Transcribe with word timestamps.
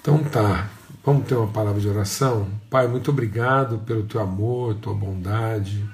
Então 0.00 0.24
tá, 0.24 0.70
vamos 1.04 1.26
ter 1.26 1.34
uma 1.34 1.48
palavra 1.48 1.78
de 1.78 1.86
oração? 1.86 2.48
Pai, 2.70 2.88
muito 2.88 3.10
obrigado 3.10 3.80
pelo 3.80 4.04
teu 4.04 4.22
amor, 4.22 4.76
tua 4.76 4.94
bondade. 4.94 5.86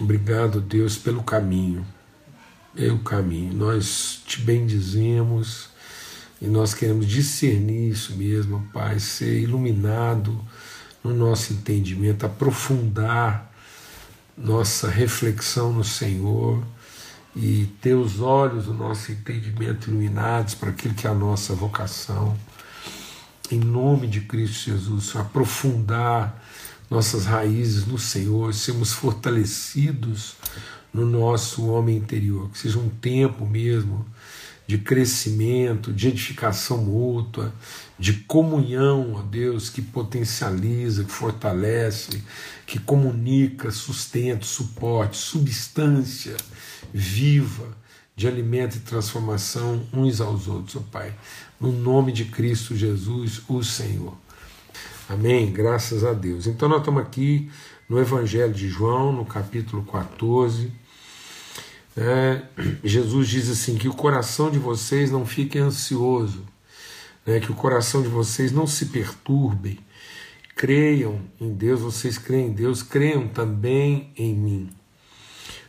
Obrigado, 0.00 0.60
Deus, 0.60 0.96
pelo 0.96 1.24
caminho. 1.24 1.84
É 2.76 2.86
o 2.86 3.00
caminho. 3.00 3.52
Nós 3.52 4.22
te 4.24 4.40
bendizemos 4.42 5.70
e 6.40 6.46
nós 6.46 6.72
queremos 6.72 7.08
discernir 7.08 7.90
isso 7.90 8.14
mesmo, 8.14 8.64
Pai, 8.72 9.00
ser 9.00 9.40
iluminado 9.40 10.40
no 11.02 11.12
nosso 11.12 11.52
entendimento, 11.52 12.26
aprofundar 12.26 13.52
nossa 14.36 14.88
reflexão 14.88 15.72
no 15.72 15.82
Senhor 15.82 16.62
e 17.34 17.66
ter 17.82 17.94
os 17.94 18.20
olhos 18.20 18.66
do 18.66 18.72
nosso 18.72 19.10
entendimento 19.10 19.90
iluminados 19.90 20.54
para 20.54 20.70
aquilo 20.70 20.94
que 20.94 21.08
é 21.08 21.10
a 21.10 21.14
nossa 21.14 21.54
vocação 21.54 22.36
em 23.50 23.58
nome 23.58 24.06
de 24.06 24.20
Cristo 24.20 24.70
Jesus, 24.70 25.16
aprofundar 25.16 26.44
nossas 26.90 27.26
raízes 27.26 27.86
no 27.86 27.98
Senhor, 27.98 28.52
sermos 28.54 28.92
fortalecidos 28.92 30.36
no 30.92 31.04
nosso 31.06 31.66
homem 31.66 31.96
interior, 31.96 32.50
que 32.50 32.58
seja 32.58 32.78
um 32.78 32.88
tempo 32.88 33.46
mesmo 33.46 34.06
de 34.66 34.76
crescimento, 34.76 35.92
de 35.92 36.08
edificação 36.08 36.78
mútua, 36.78 37.54
de 37.98 38.12
comunhão, 38.12 39.14
ó 39.14 39.22
Deus, 39.22 39.70
que 39.70 39.80
potencializa, 39.80 41.04
que 41.04 41.10
fortalece, 41.10 42.22
que 42.66 42.78
comunica, 42.78 43.70
sustenta, 43.70 44.44
suporte, 44.44 45.16
substância 45.16 46.36
viva 46.92 47.76
de 48.14 48.28
alimento 48.28 48.76
e 48.76 48.80
transformação 48.80 49.86
uns 49.92 50.20
aos 50.20 50.48
outros, 50.48 50.76
ó 50.76 50.80
Pai 50.80 51.14
no 51.60 51.72
nome 51.72 52.12
de 52.12 52.24
Cristo 52.24 52.76
Jesus, 52.76 53.42
o 53.48 53.62
Senhor. 53.62 54.16
Amém? 55.08 55.50
Graças 55.52 56.04
a 56.04 56.12
Deus. 56.12 56.46
Então, 56.46 56.68
nós 56.68 56.80
estamos 56.80 57.02
aqui 57.02 57.50
no 57.88 57.98
Evangelho 57.98 58.52
de 58.52 58.68
João, 58.68 59.12
no 59.12 59.24
capítulo 59.24 59.82
14. 59.84 60.70
É, 61.96 62.42
Jesus 62.84 63.28
diz 63.28 63.50
assim: 63.50 63.76
que 63.76 63.88
o 63.88 63.94
coração 63.94 64.50
de 64.50 64.58
vocês 64.58 65.10
não 65.10 65.26
fique 65.26 65.58
ansioso, 65.58 66.44
né, 67.26 67.40
que 67.40 67.50
o 67.50 67.54
coração 67.54 68.02
de 68.02 68.08
vocês 68.08 68.52
não 68.52 68.66
se 68.66 68.86
perturbe. 68.86 69.80
Creiam 70.54 71.20
em 71.40 71.52
Deus, 71.52 71.80
vocês 71.80 72.18
creem 72.18 72.48
em 72.48 72.52
Deus, 72.52 72.82
creiam 72.82 73.28
também 73.28 74.12
em 74.16 74.34
mim. 74.34 74.70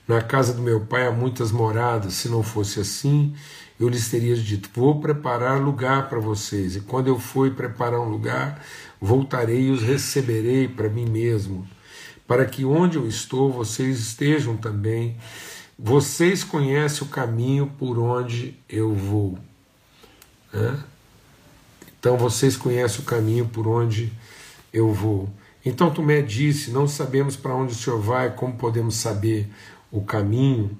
Na 0.08 0.22
casa 0.22 0.54
do 0.54 0.62
meu 0.62 0.82
pai 0.82 1.06
há 1.06 1.12
muitas 1.12 1.52
moradas, 1.52 2.16
se 2.16 2.28
não 2.28 2.42
fosse 2.42 2.80
assim, 2.80 3.36
eu 3.80 3.88
lhes 3.88 4.10
teria 4.10 4.36
dito: 4.36 4.70
Vou 4.74 5.00
preparar 5.00 5.62
lugar 5.62 6.10
para 6.10 6.20
vocês, 6.20 6.76
e 6.76 6.82
quando 6.82 7.08
eu 7.08 7.18
for 7.18 7.50
preparar 7.52 8.00
um 8.02 8.10
lugar, 8.10 8.62
voltarei 9.00 9.68
e 9.68 9.72
os 9.72 9.82
receberei 9.82 10.68
para 10.68 10.90
mim 10.90 11.06
mesmo, 11.06 11.68
para 12.28 12.46
que 12.46 12.66
onde 12.66 12.98
eu 12.98 13.08
estou 13.08 13.52
vocês 13.52 14.00
estejam 14.00 14.58
também. 14.58 15.18
Vocês 15.82 16.44
conhecem 16.44 17.08
o 17.08 17.10
caminho 17.10 17.68
por 17.80 17.98
onde 17.98 18.54
eu 18.68 18.94
vou. 18.94 19.40
Né? 20.52 20.78
Então 21.98 22.18
vocês 22.18 22.58
conhecem 22.58 23.00
o 23.00 23.04
caminho 23.04 23.48
por 23.48 23.66
onde 23.66 24.12
eu 24.74 24.92
vou. 24.92 25.30
Então 25.66 25.90
Tomé 25.90 26.22
disse: 26.22 26.72
Não 26.72 26.86
sabemos 26.86 27.38
para 27.38 27.56
onde 27.56 27.72
o 27.72 27.76
Senhor 27.76 28.02
vai, 28.02 28.36
como 28.36 28.56
podemos 28.56 28.96
saber 28.96 29.50
o 29.90 30.02
caminho? 30.02 30.78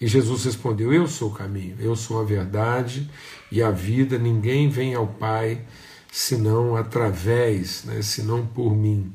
E 0.00 0.06
Jesus 0.06 0.44
respondeu: 0.44 0.92
Eu 0.92 1.06
sou 1.06 1.28
o 1.28 1.34
caminho, 1.34 1.76
eu 1.78 1.94
sou 1.94 2.20
a 2.20 2.24
verdade 2.24 3.10
e 3.52 3.62
a 3.62 3.70
vida. 3.70 4.18
Ninguém 4.18 4.68
vem 4.68 4.94
ao 4.94 5.06
Pai 5.06 5.62
senão 6.10 6.74
através, 6.74 7.84
né, 7.84 8.02
senão 8.02 8.46
por 8.46 8.74
mim. 8.74 9.12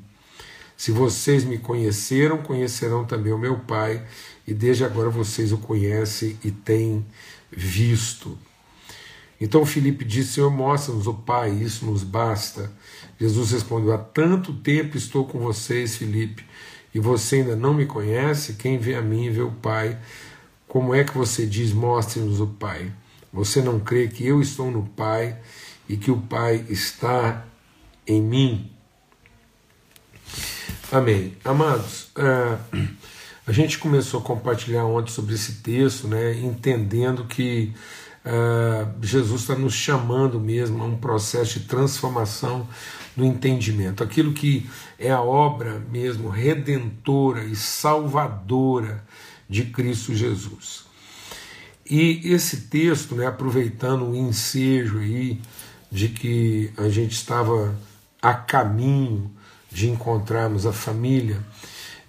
Se 0.77 0.91
vocês 0.91 1.43
me 1.43 1.57
conheceram, 1.57 2.37
conhecerão 2.37 3.05
também 3.05 3.33
o 3.33 3.37
meu 3.37 3.59
Pai, 3.59 4.05
e 4.45 4.53
desde 4.53 4.83
agora 4.83 5.09
vocês 5.09 5.51
o 5.51 5.57
conhecem 5.57 6.37
e 6.43 6.51
têm 6.51 7.05
visto. 7.49 8.37
Então 9.39 9.65
Filipe 9.65 10.05
disse: 10.05 10.33
Senhor, 10.33 10.51
mostra-nos 10.51 11.07
o 11.07 11.13
Pai, 11.13 11.51
isso 11.51 11.85
nos 11.85 12.03
basta. 12.03 12.71
Jesus 13.19 13.51
respondeu: 13.51 13.93
Há 13.93 13.97
tanto 13.97 14.53
tempo 14.53 14.97
estou 14.97 15.25
com 15.25 15.39
vocês, 15.39 15.95
Filipe, 15.95 16.45
e 16.93 16.99
você 16.99 17.37
ainda 17.37 17.55
não 17.55 17.73
me 17.73 17.85
conhece? 17.85 18.53
Quem 18.53 18.77
vê 18.77 18.95
a 18.95 19.01
mim 19.01 19.31
vê 19.31 19.41
o 19.41 19.51
Pai. 19.51 19.97
Como 20.75 20.93
é 20.93 21.05
que 21.05 21.17
você 21.17 21.45
diz, 21.45 21.71
mostre-nos 21.71 22.41
o 22.41 22.47
Pai? 22.47 22.91
Você 23.31 23.61
não 23.61 23.79
crê 23.79 24.09
que 24.09 24.27
eu 24.27 24.41
estou 24.41 24.69
no 24.69 24.83
Pai 24.83 25.37
e 25.87 25.95
que 25.95 26.11
o 26.11 26.17
Pai 26.17 26.65
está 26.67 27.45
em 28.05 28.21
mim? 28.21 28.69
Amém. 30.91 31.37
Amados, 31.45 32.11
uh, 32.17 32.59
a 33.47 33.53
gente 33.53 33.77
começou 33.77 34.19
a 34.19 34.23
compartilhar 34.23 34.83
ontem 34.83 35.13
sobre 35.13 35.35
esse 35.35 35.61
texto, 35.61 36.09
né, 36.09 36.37
entendendo 36.41 37.23
que 37.23 37.73
uh, 38.25 39.01
Jesus 39.01 39.43
está 39.43 39.55
nos 39.55 39.73
chamando 39.73 40.41
mesmo 40.41 40.83
a 40.83 40.87
um 40.87 40.97
processo 40.97 41.57
de 41.57 41.67
transformação 41.67 42.67
do 43.15 43.23
entendimento. 43.23 44.03
Aquilo 44.03 44.33
que 44.33 44.69
é 44.99 45.09
a 45.09 45.21
obra 45.21 45.81
mesmo 45.89 46.27
redentora 46.27 47.45
e 47.45 47.55
salvadora 47.55 49.05
de 49.49 49.65
Cristo 49.65 50.13
Jesus. 50.13 50.85
E 51.89 52.21
esse 52.33 52.61
texto, 52.61 53.15
né, 53.15 53.27
aproveitando 53.27 54.05
o 54.05 54.15
ensejo 54.15 54.99
aí 54.99 55.39
de 55.91 56.09
que 56.09 56.71
a 56.77 56.89
gente 56.89 57.11
estava 57.11 57.75
a 58.21 58.33
caminho 58.33 59.31
de 59.71 59.89
encontrarmos 59.89 60.65
a 60.65 60.73
família, 60.73 61.39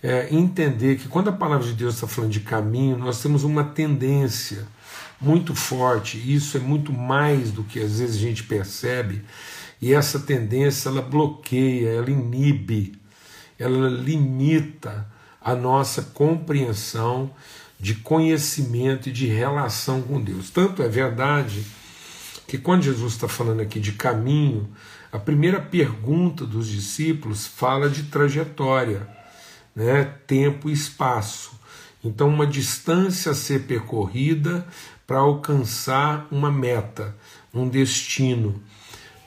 é, 0.02 0.34
entender 0.34 0.96
que 0.96 1.08
quando 1.08 1.28
a 1.28 1.32
palavra 1.32 1.66
de 1.66 1.74
Deus 1.74 1.94
está 1.94 2.06
falando 2.06 2.30
de 2.30 2.40
caminho, 2.40 2.96
nós 2.96 3.20
temos 3.20 3.44
uma 3.44 3.64
tendência 3.64 4.66
muito 5.20 5.54
forte, 5.54 6.16
e 6.18 6.34
isso 6.34 6.56
é 6.56 6.60
muito 6.60 6.92
mais 6.92 7.50
do 7.50 7.64
que 7.64 7.80
às 7.80 7.98
vezes 7.98 8.16
a 8.16 8.20
gente 8.20 8.44
percebe, 8.44 9.22
e 9.80 9.92
essa 9.92 10.20
tendência 10.20 10.88
ela 10.88 11.02
bloqueia, 11.02 11.90
ela 11.90 12.10
inibe, 12.10 12.98
ela 13.58 13.88
limita 13.88 15.06
a 15.46 15.54
nossa 15.54 16.02
compreensão 16.02 17.30
de 17.78 17.94
conhecimento 17.94 19.08
e 19.08 19.12
de 19.12 19.26
relação 19.26 20.02
com 20.02 20.20
Deus. 20.20 20.50
Tanto 20.50 20.82
é 20.82 20.88
verdade 20.88 21.64
que 22.48 22.58
quando 22.58 22.82
Jesus 22.82 23.12
está 23.12 23.28
falando 23.28 23.60
aqui 23.60 23.78
de 23.78 23.92
caminho, 23.92 24.68
a 25.12 25.20
primeira 25.20 25.60
pergunta 25.60 26.44
dos 26.44 26.66
discípulos 26.66 27.46
fala 27.46 27.88
de 27.88 28.02
trajetória, 28.04 29.08
né? 29.74 30.16
tempo 30.26 30.68
e 30.68 30.72
espaço. 30.72 31.52
Então, 32.02 32.28
uma 32.28 32.46
distância 32.46 33.30
a 33.30 33.34
ser 33.34 33.68
percorrida 33.68 34.66
para 35.06 35.18
alcançar 35.18 36.26
uma 36.28 36.50
meta, 36.50 37.14
um 37.54 37.68
destino. 37.68 38.60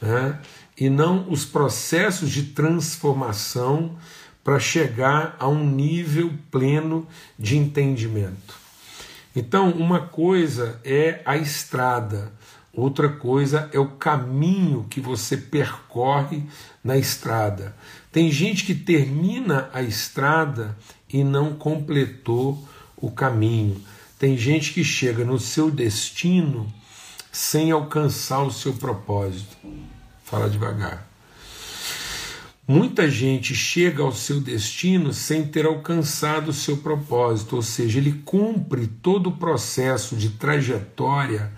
Né? 0.02 0.38
E 0.78 0.90
não 0.90 1.29
os 1.29 1.46
processos 1.46 2.29
de 2.29 2.44
transformação 2.44 3.97
para 4.44 4.59
chegar 4.59 5.35
a 5.39 5.47
um 5.47 5.63
nível 5.63 6.33
pleno 6.50 7.07
de 7.38 7.57
entendimento. 7.57 8.57
Então, 9.35 9.69
uma 9.72 10.01
coisa 10.01 10.79
é 10.83 11.22
a 11.25 11.38
estrada, 11.38 12.31
outra 12.73 13.09
coisa 13.09 13.69
é 13.72 13.79
o 13.79 13.88
caminho 13.88 14.85
que 14.89 14.99
você 14.99 15.38
percorre 15.38 16.44
na 16.83 16.97
estrada. 16.97 17.75
Tem 18.11 18.31
gente 18.31 18.66
que 18.66 18.73
termina 18.73 19.69
a 19.73 19.81
estrada 19.81 20.75
e 21.11 21.23
não 21.23 21.53
completou 21.53 22.67
o 22.97 23.11
caminho. 23.11 23.81
Tem 24.17 24.38
gente 24.38 24.73
que 24.73 24.83
chega 24.83 25.23
no 25.23 25.39
seu 25.39 25.72
destino 25.72 26.72
sem 27.31 27.72
alcançar 27.72 28.41
o 28.44 28.51
seu 28.51 28.73
propósito. 28.73 29.55
Fala 30.23 30.49
devagar. 30.49 31.09
Muita 32.71 33.09
gente 33.09 33.55
chega 33.55 34.03
ao 34.03 34.11
seu 34.11 34.39
destino 34.39 35.11
sem 35.11 35.43
ter 35.43 35.66
alcançado 35.66 36.49
o 36.49 36.53
seu 36.53 36.77
propósito, 36.77 37.55
ou 37.55 37.63
seja, 37.63 37.97
ele 37.97 38.21
cumpre 38.23 38.85
todo 38.85 39.31
o 39.31 39.37
processo 39.37 40.16
de 40.16 40.29
trajetória, 40.29 41.51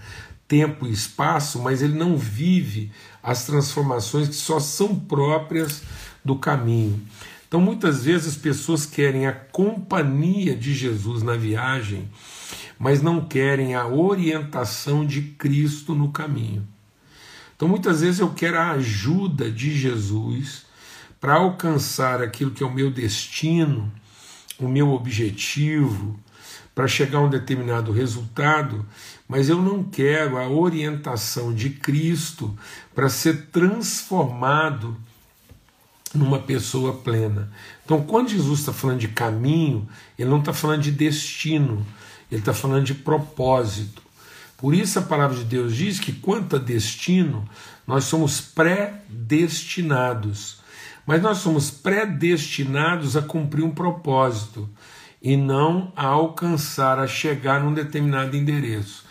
tempo 0.47 0.87
e 0.87 0.91
espaço, 0.93 1.61
mas 1.61 1.81
ele 1.81 1.95
não 1.95 2.15
vive 2.15 2.93
as 3.21 3.45
transformações 3.45 4.29
que 4.29 4.35
só 4.35 4.57
são 4.57 4.97
próprias 4.97 5.83
do 6.23 6.37
caminho. 6.37 7.01
Então, 7.45 7.59
muitas 7.59 8.05
vezes 8.05 8.29
as 8.29 8.37
pessoas 8.37 8.85
querem 8.85 9.27
a 9.27 9.33
companhia 9.33 10.55
de 10.55 10.73
Jesus 10.73 11.21
na 11.23 11.35
viagem, 11.35 12.07
mas 12.79 13.01
não 13.01 13.19
querem 13.19 13.75
a 13.75 13.85
orientação 13.85 15.05
de 15.05 15.23
Cristo 15.23 15.93
no 15.93 16.09
caminho. 16.09 16.65
Então, 17.53 17.67
muitas 17.67 17.99
vezes 17.99 18.21
eu 18.21 18.29
quero 18.29 18.57
a 18.57 18.71
ajuda 18.71 19.51
de 19.51 19.77
Jesus 19.77 20.70
para 21.21 21.35
alcançar 21.35 22.21
aquilo 22.21 22.51
que 22.51 22.63
é 22.63 22.65
o 22.65 22.73
meu 22.73 22.91
destino, 22.91 23.89
o 24.59 24.67
meu 24.67 24.89
objetivo, 24.89 26.19
para 26.73 26.87
chegar 26.87 27.19
a 27.19 27.21
um 27.21 27.29
determinado 27.29 27.91
resultado, 27.91 28.83
mas 29.27 29.47
eu 29.47 29.61
não 29.61 29.83
quero 29.83 30.37
a 30.37 30.49
orientação 30.49 31.53
de 31.53 31.69
Cristo 31.69 32.57
para 32.95 33.07
ser 33.07 33.49
transformado 33.51 34.97
numa 36.13 36.39
pessoa 36.39 36.93
plena. 36.93 37.51
Então, 37.85 38.01
quando 38.01 38.29
Jesus 38.29 38.59
está 38.59 38.73
falando 38.73 38.99
de 38.99 39.07
caminho, 39.09 39.87
ele 40.17 40.29
não 40.29 40.39
está 40.39 40.53
falando 40.53 40.81
de 40.81 40.91
destino, 40.91 41.85
ele 42.31 42.41
está 42.41 42.53
falando 42.53 42.85
de 42.85 42.95
propósito. 42.95 44.01
Por 44.57 44.73
isso 44.73 44.97
a 44.99 45.03
palavra 45.03 45.37
de 45.37 45.43
Deus 45.43 45.75
diz 45.75 45.99
que 45.99 46.13
quanto 46.13 46.55
a 46.55 46.59
destino, 46.59 47.47
nós 47.85 48.05
somos 48.05 48.41
predestinados. 48.41 50.60
Mas 51.05 51.21
nós 51.21 51.39
somos 51.39 51.71
predestinados 51.71 53.17
a 53.17 53.21
cumprir 53.21 53.63
um 53.63 53.71
propósito 53.71 54.69
e 55.21 55.37
não 55.37 55.91
a 55.95 56.05
alcançar, 56.05 56.99
a 56.99 57.07
chegar 57.07 57.61
num 57.61 57.73
determinado 57.73 58.35
endereço. 58.35 59.05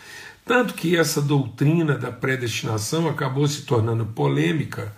Tanto 0.45 0.73
que 0.73 0.97
essa 0.97 1.21
doutrina 1.21 1.97
da 1.97 2.11
predestinação 2.11 3.07
acabou 3.07 3.47
se 3.47 3.61
tornando 3.61 4.05
polêmica 4.05 4.93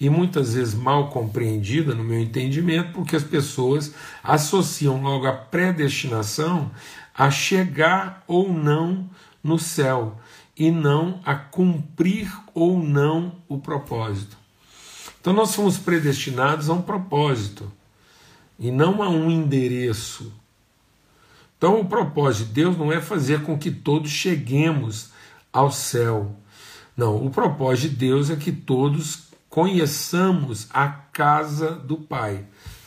e 0.00 0.08
muitas 0.08 0.54
vezes 0.54 0.74
mal 0.74 1.08
compreendida, 1.08 1.94
no 1.94 2.04
meu 2.04 2.18
entendimento, 2.18 2.92
porque 2.92 3.16
as 3.16 3.24
pessoas 3.24 3.94
associam 4.22 5.02
logo 5.02 5.26
a 5.26 5.32
predestinação 5.32 6.70
a 7.14 7.30
chegar 7.30 8.22
ou 8.26 8.52
não 8.52 9.08
no 9.42 9.58
céu 9.58 10.18
e 10.56 10.70
não 10.70 11.20
a 11.24 11.34
cumprir 11.34 12.32
ou 12.54 12.82
não 12.82 13.36
o 13.48 13.58
propósito. 13.58 14.43
Então 15.24 15.32
nós 15.32 15.54
fomos 15.54 15.78
predestinados 15.78 16.68
a 16.68 16.74
um 16.74 16.82
propósito 16.82 17.72
e 18.58 18.70
não 18.70 19.02
a 19.02 19.08
um 19.08 19.30
endereço. 19.30 20.30
Então 21.56 21.80
o 21.80 21.86
propósito 21.86 22.48
de 22.48 22.52
Deus 22.52 22.76
não 22.76 22.92
é 22.92 23.00
fazer 23.00 23.40
com 23.42 23.58
que 23.58 23.70
todos 23.70 24.10
cheguemos 24.10 25.08
ao 25.50 25.72
céu. 25.72 26.36
Não, 26.94 27.24
o 27.24 27.30
propósito 27.30 27.88
de 27.88 27.96
Deus 27.96 28.28
é 28.28 28.36
que 28.36 28.52
todos 28.52 29.28
conheçamos 29.48 30.66
a 30.68 30.88
casa 30.88 31.70
do 31.70 31.96
Pai. 31.96 32.44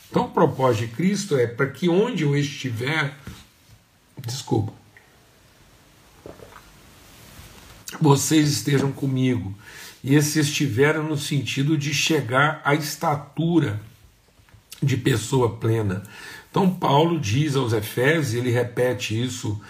Então 0.08 0.26
o 0.26 0.30
propósito 0.30 0.86
de 0.86 0.94
Cristo 0.94 1.36
é 1.36 1.44
para 1.44 1.66
que 1.66 1.88
onde 1.88 2.22
eu 2.22 2.36
estiver, 2.36 3.18
desculpa, 4.24 4.72
vocês 8.00 8.48
estejam 8.48 8.92
comigo. 8.92 9.52
E 10.08 10.14
esse 10.14 10.40
estiveram 10.40 11.02
no 11.02 11.18
sentido 11.18 11.76
de 11.76 11.92
chegar 11.92 12.62
à 12.64 12.74
estatura 12.74 13.78
de 14.82 14.96
pessoa 14.96 15.56
plena. 15.56 16.02
Então, 16.50 16.72
Paulo 16.72 17.20
diz 17.20 17.54
aos 17.54 17.74
Efésios, 17.74 18.32
ele 18.32 18.50
repete 18.50 19.22
isso 19.22 19.60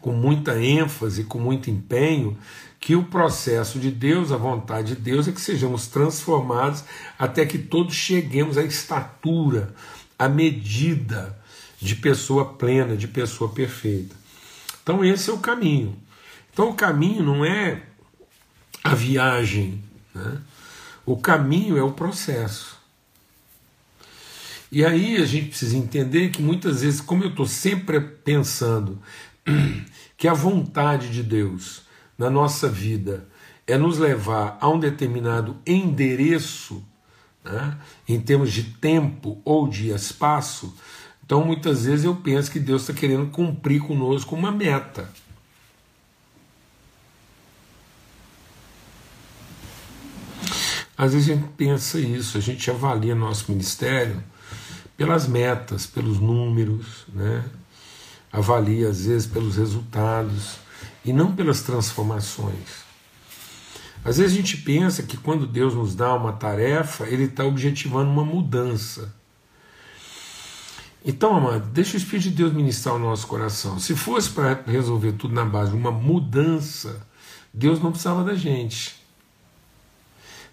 com 0.00 0.12
muita 0.12 0.62
ênfase, 0.62 1.24
com 1.24 1.40
muito 1.40 1.68
empenho, 1.68 2.38
que 2.78 2.94
o 2.94 3.02
processo 3.02 3.80
de 3.80 3.90
Deus, 3.90 4.30
a 4.30 4.36
vontade 4.36 4.94
de 4.94 5.00
Deus, 5.00 5.26
é 5.26 5.32
que 5.32 5.40
sejamos 5.40 5.88
transformados 5.88 6.84
até 7.18 7.44
que 7.44 7.58
todos 7.58 7.96
cheguemos 7.96 8.56
à 8.56 8.62
estatura, 8.62 9.74
à 10.16 10.28
medida 10.28 11.36
de 11.80 11.96
pessoa 11.96 12.44
plena, 12.44 12.96
de 12.96 13.08
pessoa 13.08 13.50
perfeita. 13.50 14.14
Então, 14.80 15.04
esse 15.04 15.28
é 15.28 15.32
o 15.32 15.38
caminho. 15.38 15.96
Então 16.52 16.70
o 16.70 16.74
caminho 16.74 17.22
não 17.24 17.44
é 17.44 17.82
a 18.82 18.94
viagem, 18.94 19.80
né? 20.18 20.40
o 21.06 21.16
caminho 21.16 21.78
é 21.78 21.82
o 21.82 21.92
processo. 21.92 22.76
E 24.70 24.84
aí 24.84 25.16
a 25.16 25.24
gente 25.24 25.48
precisa 25.48 25.76
entender 25.76 26.28
que 26.28 26.42
muitas 26.42 26.82
vezes, 26.82 27.00
como 27.00 27.24
eu 27.24 27.30
estou 27.30 27.46
sempre 27.46 27.98
pensando 27.98 29.00
que 30.18 30.28
a 30.28 30.34
vontade 30.34 31.08
de 31.10 31.22
Deus 31.22 31.82
na 32.18 32.28
nossa 32.28 32.68
vida 32.68 33.26
é 33.66 33.78
nos 33.78 33.98
levar 33.98 34.58
a 34.60 34.68
um 34.68 34.78
determinado 34.78 35.56
endereço, 35.66 36.84
né, 37.42 37.78
em 38.06 38.20
termos 38.20 38.52
de 38.52 38.64
tempo 38.64 39.40
ou 39.44 39.68
de 39.68 39.90
espaço, 39.90 40.74
então 41.24 41.44
muitas 41.44 41.84
vezes 41.84 42.04
eu 42.04 42.16
penso 42.16 42.50
que 42.50 42.58
Deus 42.58 42.82
está 42.82 42.92
querendo 42.92 43.30
cumprir 43.30 43.82
conosco 43.82 44.34
uma 44.34 44.50
meta. 44.50 45.10
Às 50.98 51.12
vezes 51.12 51.30
a 51.30 51.34
gente 51.36 51.48
pensa 51.56 52.00
isso, 52.00 52.36
a 52.36 52.40
gente 52.40 52.68
avalia 52.68 53.14
nosso 53.14 53.52
ministério 53.52 54.20
pelas 54.96 55.28
metas, 55.28 55.86
pelos 55.86 56.18
números, 56.18 57.06
né? 57.14 57.44
avalia 58.32 58.88
às 58.88 59.06
vezes 59.06 59.28
pelos 59.28 59.56
resultados 59.56 60.56
e 61.04 61.12
não 61.12 61.36
pelas 61.36 61.62
transformações. 61.62 62.88
Às 64.04 64.18
vezes 64.18 64.32
a 64.32 64.40
gente 64.40 64.56
pensa 64.58 65.04
que 65.04 65.16
quando 65.16 65.46
Deus 65.46 65.72
nos 65.72 65.94
dá 65.94 66.12
uma 66.14 66.32
tarefa, 66.32 67.06
Ele 67.06 67.24
está 67.24 67.44
objetivando 67.44 68.10
uma 68.10 68.24
mudança. 68.24 69.14
Então, 71.04 71.36
amado, 71.36 71.68
deixa 71.68 71.94
o 71.94 71.96
Espírito 71.96 72.24
de 72.24 72.34
Deus 72.34 72.52
ministrar 72.52 72.96
o 72.96 72.98
nosso 72.98 73.28
coração. 73.28 73.78
Se 73.78 73.94
fosse 73.94 74.30
para 74.30 74.62
resolver 74.66 75.12
tudo 75.12 75.32
na 75.32 75.44
base 75.44 75.70
de 75.70 75.76
uma 75.76 75.92
mudança, 75.92 77.06
Deus 77.54 77.80
não 77.80 77.92
precisava 77.92 78.24
da 78.24 78.34
gente. 78.34 78.97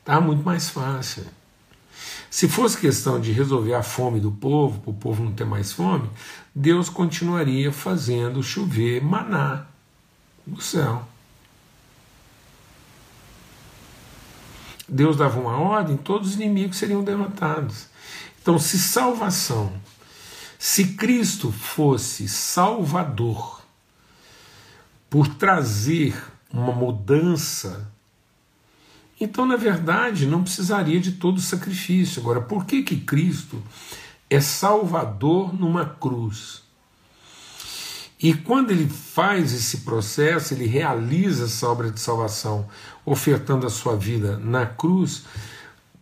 Está 0.05 0.21
muito 0.21 0.43
mais 0.45 0.69
fácil. 0.69 1.25
Se 2.29 2.47
fosse 2.47 2.77
questão 2.77 3.19
de 3.19 3.31
resolver 3.31 3.73
a 3.73 3.81
fome 3.81 4.19
do 4.19 4.31
povo, 4.31 4.79
para 4.79 4.91
o 4.91 4.93
povo 4.93 5.23
não 5.23 5.31
ter 5.31 5.45
mais 5.45 5.71
fome, 5.71 6.07
Deus 6.53 6.89
continuaria 6.89 7.71
fazendo 7.71 8.43
chover 8.43 9.03
maná 9.03 9.65
do 10.45 10.61
céu. 10.61 11.07
Deus 14.87 15.17
dava 15.17 15.39
uma 15.39 15.57
ordem, 15.57 15.97
todos 15.97 16.29
os 16.29 16.35
inimigos 16.35 16.77
seriam 16.77 17.03
derrotados. 17.03 17.87
Então, 18.39 18.59
se 18.59 18.77
salvação, 18.77 19.73
se 20.59 20.93
Cristo 20.93 21.51
fosse 21.51 22.27
Salvador, 22.27 23.63
por 25.09 25.27
trazer 25.27 26.15
uma 26.53 26.71
mudança 26.71 27.91
então, 29.19 29.45
na 29.45 29.55
verdade, 29.55 30.25
não 30.25 30.43
precisaria 30.43 30.99
de 30.99 31.13
todo 31.13 31.37
o 31.37 31.41
sacrifício. 31.41 32.21
Agora, 32.21 32.41
por 32.41 32.65
que, 32.65 32.83
que 32.83 32.97
Cristo 32.97 33.61
é 34.29 34.41
Salvador 34.41 35.53
numa 35.53 35.85
cruz? 35.85 36.63
E 38.19 38.33
quando 38.33 38.71
ele 38.71 38.89
faz 38.89 39.53
esse 39.53 39.79
processo, 39.79 40.53
ele 40.53 40.65
realiza 40.65 41.45
essa 41.45 41.67
obra 41.67 41.91
de 41.91 41.99
salvação, 41.99 42.67
ofertando 43.05 43.67
a 43.67 43.69
sua 43.69 43.95
vida 43.95 44.37
na 44.37 44.65
cruz, 44.65 45.23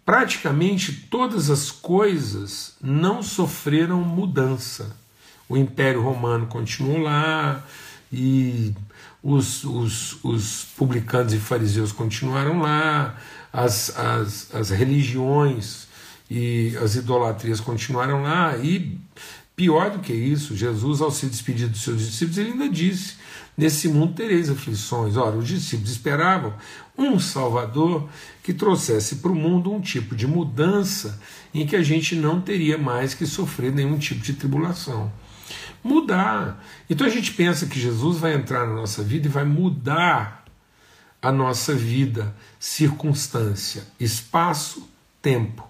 praticamente 0.05 0.91
todas 1.09 1.49
as 1.49 1.69
coisas 1.69 2.75
não 2.81 3.21
sofreram 3.21 4.01
mudança. 4.01 4.95
O 5.49 5.57
Império 5.57 6.01
Romano 6.01 6.47
continuou 6.47 6.99
lá 6.99 7.63
e 8.11 8.73
os, 9.23 9.63
os, 9.63 10.17
os 10.21 10.65
publicanos 10.77 11.33
e 11.33 11.39
fariseus 11.39 11.93
continuaram 11.93 12.59
lá, 12.59 13.15
as, 13.53 13.97
as, 13.97 14.53
as 14.53 14.69
religiões 14.69 15.87
e 16.29 16.75
as 16.83 16.95
idolatrias 16.95 17.61
continuaram 17.61 18.23
lá, 18.23 18.57
e 18.57 18.99
pior 19.55 19.91
do 19.91 19.99
que 19.99 20.11
isso, 20.11 20.57
Jesus, 20.57 20.99
ao 20.99 21.09
se 21.09 21.27
despedir 21.27 21.69
dos 21.69 21.81
seus 21.81 22.05
discípulos, 22.05 22.37
ele 22.37 22.51
ainda 22.51 22.67
disse: 22.67 23.15
Nesse 23.55 23.87
mundo 23.87 24.13
tereis 24.13 24.49
aflições. 24.49 25.15
Ora, 25.15 25.37
os 25.37 25.47
discípulos 25.47 25.91
esperavam 25.91 26.55
um 26.97 27.19
Salvador 27.19 28.09
que 28.41 28.51
trouxesse 28.51 29.17
para 29.17 29.31
o 29.31 29.35
mundo 29.35 29.71
um 29.71 29.79
tipo 29.79 30.15
de 30.15 30.25
mudança 30.25 31.19
em 31.53 31.65
que 31.65 31.75
a 31.75 31.83
gente 31.83 32.15
não 32.15 32.41
teria 32.41 32.79
mais 32.79 33.13
que 33.13 33.27
sofrer 33.27 33.71
nenhum 33.71 33.97
tipo 33.97 34.21
de 34.21 34.33
tribulação 34.33 35.11
mudar. 35.83 36.63
Então 36.89 37.05
a 37.05 37.09
gente 37.09 37.33
pensa 37.33 37.65
que 37.65 37.79
Jesus 37.79 38.17
vai 38.17 38.33
entrar 38.33 38.65
na 38.65 38.73
nossa 38.73 39.03
vida 39.03 39.27
e 39.27 39.31
vai 39.31 39.43
mudar 39.43 40.45
a 41.21 41.31
nossa 41.31 41.73
vida, 41.73 42.35
circunstância, 42.59 43.83
espaço, 43.99 44.89
tempo. 45.21 45.67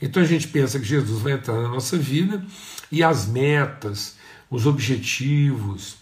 Então 0.00 0.22
a 0.22 0.26
gente 0.26 0.48
pensa 0.48 0.78
que 0.78 0.84
Jesus 0.84 1.20
vai 1.20 1.32
entrar 1.32 1.60
na 1.60 1.68
nossa 1.68 1.96
vida 1.96 2.44
e 2.92 3.02
as 3.02 3.26
metas, 3.26 4.16
os 4.50 4.66
objetivos, 4.66 5.96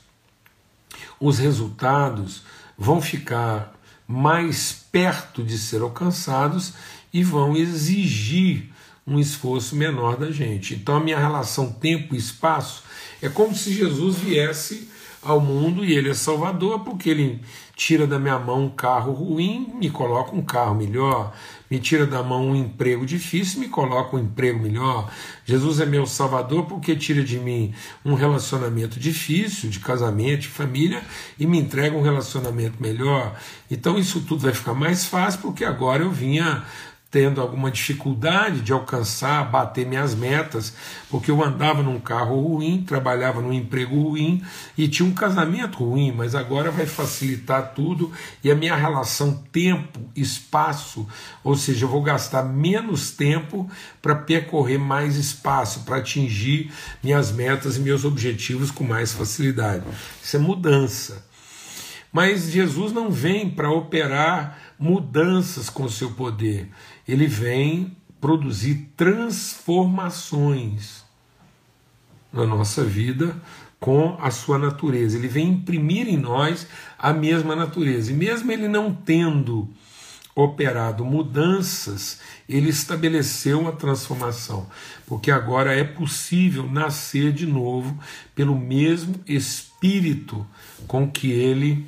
os 1.19 1.39
resultados 1.39 2.43
vão 2.77 3.01
ficar 3.01 3.73
mais 4.07 4.73
perto 4.91 5.43
de 5.43 5.57
ser 5.57 5.81
alcançados 5.81 6.75
e 7.13 7.23
vão 7.23 7.57
exigir 7.57 8.72
um 9.07 9.19
esforço 9.19 9.75
menor 9.75 10.17
da 10.17 10.31
gente. 10.31 10.75
Então 10.75 10.97
a 10.97 11.01
minha 11.01 11.19
relação 11.19 11.73
tempo 11.73 12.15
e 12.15 12.19
espaço 12.19 12.85
é 13.21 13.29
como 13.29 13.55
se 13.55 13.73
Jesus 13.73 14.17
viesse 14.17 14.89
ao 15.23 15.41
mundo 15.41 15.85
e 15.85 15.93
ele 15.93 16.11
é 16.11 16.15
Salvador 16.15 16.81
porque 16.81 17.09
ele 17.09 17.41
tira 17.77 18.07
da 18.07 18.19
minha 18.19 18.39
mão 18.39 18.65
um 18.65 18.71
carro 18.71 19.13
ruim, 19.13 19.73
me 19.75 19.89
coloca 19.89 20.35
um 20.35 20.43
carro 20.43 20.75
melhor, 20.75 21.33
me 21.71 21.79
tira 21.79 22.07
da 22.07 22.23
mão 22.23 22.51
um 22.51 22.57
emprego 22.57 23.07
difícil, 23.07 23.61
me 23.61 23.69
coloca 23.69 24.17
um 24.17 24.19
emprego 24.19 24.61
melhor. 24.61 25.11
Jesus 25.45 25.81
é 25.81 25.87
meu 25.87 26.07
Salvador 26.07 26.67
porque 26.67 26.95
tira 26.95 27.23
de 27.25 27.39
mim 27.39 27.73
um 28.05 28.15
relacionamento 28.15 29.01
difícil, 29.01 29.71
de 29.71 29.79
casamento, 29.79 30.43
de 30.43 30.49
família, 30.49 31.03
e 31.39 31.47
me 31.47 31.59
entrega 31.59 31.97
um 31.97 32.03
relacionamento 32.03 32.81
melhor. 32.81 33.35
Então 33.71 33.99
isso 33.99 34.21
tudo 34.21 34.43
vai 34.43 34.53
ficar 34.53 34.75
mais 34.75 35.07
fácil 35.07 35.41
porque 35.41 35.65
agora 35.65 36.03
eu 36.03 36.11
vinha 36.11 36.65
tendo 37.13 37.43
alguma 37.43 37.71
dificuldade 37.71 38.63
de 38.63 38.73
alcançar, 38.73 39.45
bater 39.51 39.87
minhas 39.87 40.15
metas, 40.15 40.73
porque 41.11 41.31
eu 41.31 41.45
andava 41.45 41.83
num 41.83 42.01
carro 42.01 42.41
ruim, 42.41 42.83
trabalhava 42.83 43.43
num 43.43 43.53
emprego 43.53 44.09
ruim 44.09 44.43
e 44.79 44.89
tinha 44.89 45.07
um 45.07 45.13
casamento 45.13 45.85
ruim, 45.85 46.11
mas 46.11 46.35
agora 46.35 46.71
vai 46.71 46.87
facilitar 46.87 47.75
tudo 47.75 48.11
e 48.43 48.51
a 48.51 48.55
minha 48.55 48.75
relação 48.75 49.45
tempo-espaço, 49.53 51.07
ou 51.45 51.55
seja, 51.55 51.85
eu 51.85 51.91
vou 51.91 52.03
gastar 52.03 52.45
menos 52.45 53.11
tempo 53.11 53.71
para 54.01 54.15
percorrer 54.15 54.79
mais 54.79 55.17
espaço, 55.17 55.81
para 55.81 55.99
atingir 55.99 56.73
minhas 57.03 57.31
metas 57.31 57.77
e 57.77 57.81
meus 57.81 58.07
objetivos 58.07 58.71
com 58.71 58.85
mais 58.85 59.13
facilidade. 59.13 59.85
Isso 60.23 60.37
é 60.37 60.41
mudança. 60.41 61.31
Mas 62.11 62.51
Jesus 62.51 62.93
não 62.93 63.11
vem 63.11 63.49
para 63.49 63.71
operar 63.71 64.59
mudanças 64.79 65.71
com 65.71 65.85
o 65.85 65.91
seu 65.91 66.11
poder 66.11 66.69
ele 67.13 67.27
vem 67.27 67.95
produzir 68.19 68.89
transformações 68.97 71.05
na 72.33 72.47
nossa 72.47 72.83
vida 72.83 73.37
com 73.79 74.17
a 74.19 74.31
sua 74.31 74.59
natureza. 74.59 75.19
Ele 75.19 75.29
vem 75.29 75.51
imprimir 75.51 76.09
em 76.09 76.17
nós 76.17 76.67
a 76.99 77.13
mesma 77.13 77.55
natureza. 77.55 78.11
E 78.11 78.15
mesmo 78.15 78.51
ele 78.51 78.67
não 78.67 78.95
tendo 78.95 79.69
operado 80.35 81.05
mudanças, 81.05 82.19
ele 82.49 82.71
estabeleceu 82.71 83.61
uma 83.61 83.73
transformação, 83.73 84.67
porque 85.07 85.31
agora 85.31 85.75
é 85.75 85.85
possível 85.85 86.67
nascer 86.67 87.31
de 87.31 87.47
novo 87.47 87.95
pelo 88.35 88.59
mesmo 88.59 89.17
espírito 89.27 90.47
com 90.87 91.11
que 91.11 91.31
ele 91.31 91.87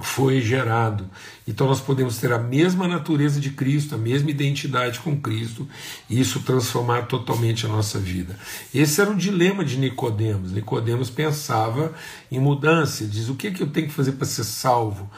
foi 0.00 0.40
gerado. 0.40 1.08
Então 1.46 1.66
nós 1.66 1.80
podemos 1.80 2.16
ter 2.16 2.32
a 2.32 2.38
mesma 2.38 2.88
natureza 2.88 3.38
de 3.38 3.50
Cristo, 3.50 3.94
a 3.94 3.98
mesma 3.98 4.30
identidade 4.30 4.98
com 5.00 5.20
Cristo, 5.20 5.68
e 6.08 6.18
isso 6.18 6.40
transformar 6.40 7.06
totalmente 7.06 7.66
a 7.66 7.68
nossa 7.68 7.98
vida. 7.98 8.38
Esse 8.74 9.00
era 9.00 9.10
o 9.10 9.16
dilema 9.16 9.64
de 9.64 9.76
Nicodemos. 9.76 10.52
Nicodemos 10.52 11.10
pensava 11.10 11.92
em 12.30 12.40
mudança, 12.40 13.04
diz: 13.06 13.28
"O 13.28 13.34
que 13.34 13.50
que 13.50 13.62
eu 13.62 13.66
tenho 13.66 13.88
que 13.88 13.92
fazer 13.92 14.12
para 14.12 14.26
ser 14.26 14.44
salvo?" 14.44 15.10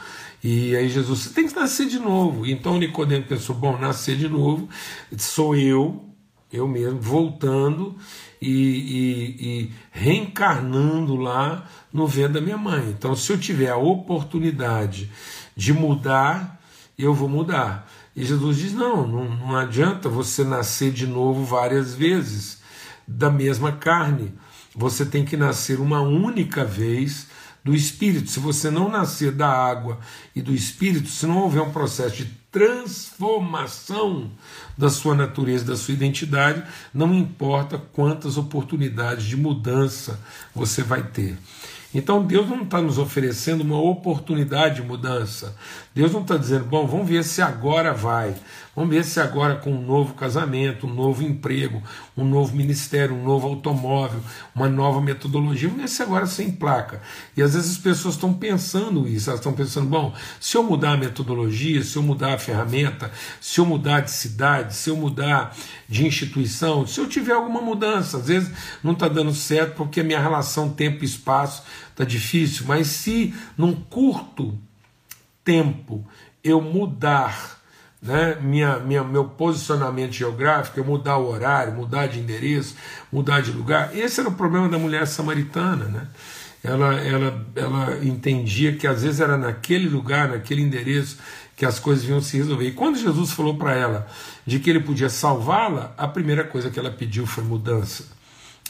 E 0.43 0.75
aí 0.75 0.89
Jesus, 0.89 1.19
você 1.19 1.29
tem 1.29 1.47
que 1.47 1.55
nascer 1.55 1.87
de 1.87 1.97
novo. 1.97 2.45
Então 2.45 2.77
Nicodemos 2.77 3.27
pensou: 3.27 3.55
"Bom, 3.55 3.77
nascer 3.77 4.17
de 4.17 4.27
novo 4.27 4.67
sou 5.17 5.55
eu, 5.55 6.03
eu 6.55 6.67
mesmo 6.67 6.99
voltando 6.99 7.95
e, 8.41 8.49
e, 8.49 9.47
e 9.47 9.73
reencarnando 9.91 11.15
lá 11.15 11.67
no 11.91 12.07
ventre 12.07 12.33
da 12.33 12.41
minha 12.41 12.57
mãe. 12.57 12.89
Então, 12.89 13.15
se 13.15 13.31
eu 13.31 13.37
tiver 13.37 13.69
a 13.69 13.77
oportunidade 13.77 15.11
de 15.55 15.73
mudar, 15.73 16.61
eu 16.97 17.13
vou 17.13 17.29
mudar. 17.29 17.89
E 18.15 18.23
Jesus 18.23 18.57
diz: 18.57 18.73
não, 18.73 19.05
não, 19.07 19.25
não 19.25 19.55
adianta 19.55 20.07
você 20.07 20.43
nascer 20.43 20.91
de 20.91 21.05
novo 21.05 21.43
várias 21.43 21.93
vezes 21.93 22.61
da 23.07 23.29
mesma 23.29 23.71
carne. 23.71 24.33
Você 24.75 25.05
tem 25.05 25.23
que 25.23 25.37
nascer 25.37 25.79
uma 25.79 26.01
única 26.01 26.65
vez 26.65 27.27
do 27.63 27.73
Espírito. 27.73 28.29
Se 28.29 28.39
você 28.39 28.69
não 28.69 28.89
nascer 28.89 29.31
da 29.31 29.49
água 29.49 29.99
e 30.35 30.41
do 30.41 30.53
Espírito, 30.53 31.09
se 31.09 31.25
não 31.25 31.39
houver 31.39 31.61
um 31.61 31.71
processo 31.71 32.17
de 32.17 32.25
transformação 32.55 34.31
da 34.77 34.89
sua 34.89 35.13
natureza, 35.13 35.65
da 35.65 35.75
sua 35.75 35.93
identidade, 35.93 36.63
não 36.93 37.13
importa 37.13 37.77
quantas 37.77 38.37
oportunidades 38.37 39.25
de 39.25 39.35
mudança 39.35 40.17
você 40.55 40.81
vai 40.81 41.03
ter. 41.03 41.37
Então 41.93 42.25
Deus 42.25 42.47
não 42.47 42.63
está 42.63 42.81
nos 42.81 42.97
oferecendo 42.97 43.59
uma 43.59 43.77
oportunidade 43.77 44.75
de 44.75 44.87
mudança. 44.87 45.53
Deus 45.95 46.11
não 46.11 46.23
está 46.23 46.35
dizendo, 46.35 46.65
bom, 46.65 46.85
vamos 46.85 47.07
ver 47.07 47.23
se 47.23 47.41
agora 47.41 47.93
vai. 47.93 48.35
Vamos 48.75 48.93
ver 48.93 49.05
se 49.05 49.17
agora 49.21 49.55
com 49.55 49.71
um 49.71 49.81
novo 49.81 50.13
casamento, 50.13 50.85
um 50.85 50.93
novo 50.93 51.23
emprego, 51.23 51.81
um 52.17 52.25
novo 52.25 52.53
ministério, 52.53 53.15
um 53.15 53.23
novo 53.23 53.47
automóvel, 53.47 54.19
uma 54.53 54.67
nova 54.67 54.99
metodologia, 54.99 55.69
vamos 55.69 55.83
ver 55.83 55.87
se 55.87 56.03
agora 56.03 56.25
sem 56.25 56.51
placa. 56.51 57.01
E 57.37 57.41
às 57.41 57.53
vezes 57.53 57.71
as 57.71 57.77
pessoas 57.77 58.15
estão 58.15 58.33
pensando 58.33 59.07
isso, 59.07 59.29
elas 59.29 59.39
estão 59.39 59.53
pensando, 59.53 59.87
bom, 59.87 60.13
se 60.37 60.57
eu 60.57 60.63
mudar 60.63 60.91
a 60.91 60.97
metodologia, 60.97 61.81
se 61.81 61.95
eu 61.95 62.03
mudar 62.03 62.33
a 62.33 62.37
ferramenta, 62.37 63.09
se 63.39 63.61
eu 63.61 63.65
mudar 63.65 64.01
de 64.01 64.11
cidade, 64.11 64.75
se 64.75 64.89
eu 64.89 64.97
mudar 64.97 65.55
de 65.87 66.05
instituição, 66.05 66.85
se 66.85 66.99
eu 66.99 67.07
tiver 67.07 67.31
alguma 67.31 67.61
mudança, 67.61 68.17
às 68.17 68.27
vezes 68.27 68.51
não 68.83 68.91
está 68.91 69.07
dando 69.07 69.33
certo 69.33 69.75
porque 69.77 70.01
a 70.01 70.03
minha 70.03 70.19
relação 70.19 70.67
tempo 70.67 71.05
e 71.05 71.07
espaço 71.07 71.63
está 71.89 72.03
difícil, 72.03 72.65
mas 72.67 72.87
se 72.87 73.33
num 73.57 73.73
curto 73.73 74.59
tempo 75.45 76.05
eu 76.43 76.59
mudar 76.59 77.55
né, 78.01 78.37
minha, 78.41 78.77
minha, 78.79 79.03
meu 79.03 79.25
posicionamento 79.25 80.11
geográfico, 80.11 80.79
eu 80.79 80.85
mudar 80.85 81.17
o 81.17 81.27
horário, 81.27 81.73
mudar 81.73 82.07
de 82.07 82.19
endereço, 82.19 82.75
mudar 83.11 83.41
de 83.41 83.51
lugar. 83.51 83.95
Esse 83.97 84.19
era 84.19 84.29
o 84.29 84.33
problema 84.33 84.67
da 84.67 84.77
mulher 84.77 85.07
samaritana. 85.07 85.85
Né? 85.85 86.07
Ela, 86.63 86.99
ela, 87.01 87.45
ela 87.55 88.05
entendia 88.05 88.75
que 88.75 88.85
às 88.85 89.03
vezes 89.03 89.19
era 89.19 89.37
naquele 89.37 89.87
lugar, 89.87 90.29
naquele 90.29 90.61
endereço, 90.61 91.17
que 91.55 91.65
as 91.65 91.79
coisas 91.79 92.07
iam 92.07 92.21
se 92.21 92.37
resolver. 92.37 92.67
E 92.67 92.71
quando 92.73 92.97
Jesus 92.97 93.31
falou 93.31 93.57
para 93.57 93.73
ela 93.73 94.07
de 94.45 94.59
que 94.59 94.69
ele 94.69 94.81
podia 94.81 95.09
salvá-la, 95.09 95.93
a 95.97 96.07
primeira 96.07 96.43
coisa 96.43 96.69
que 96.69 96.77
ela 96.77 96.91
pediu 96.91 97.25
foi 97.25 97.43
mudança. 97.43 98.14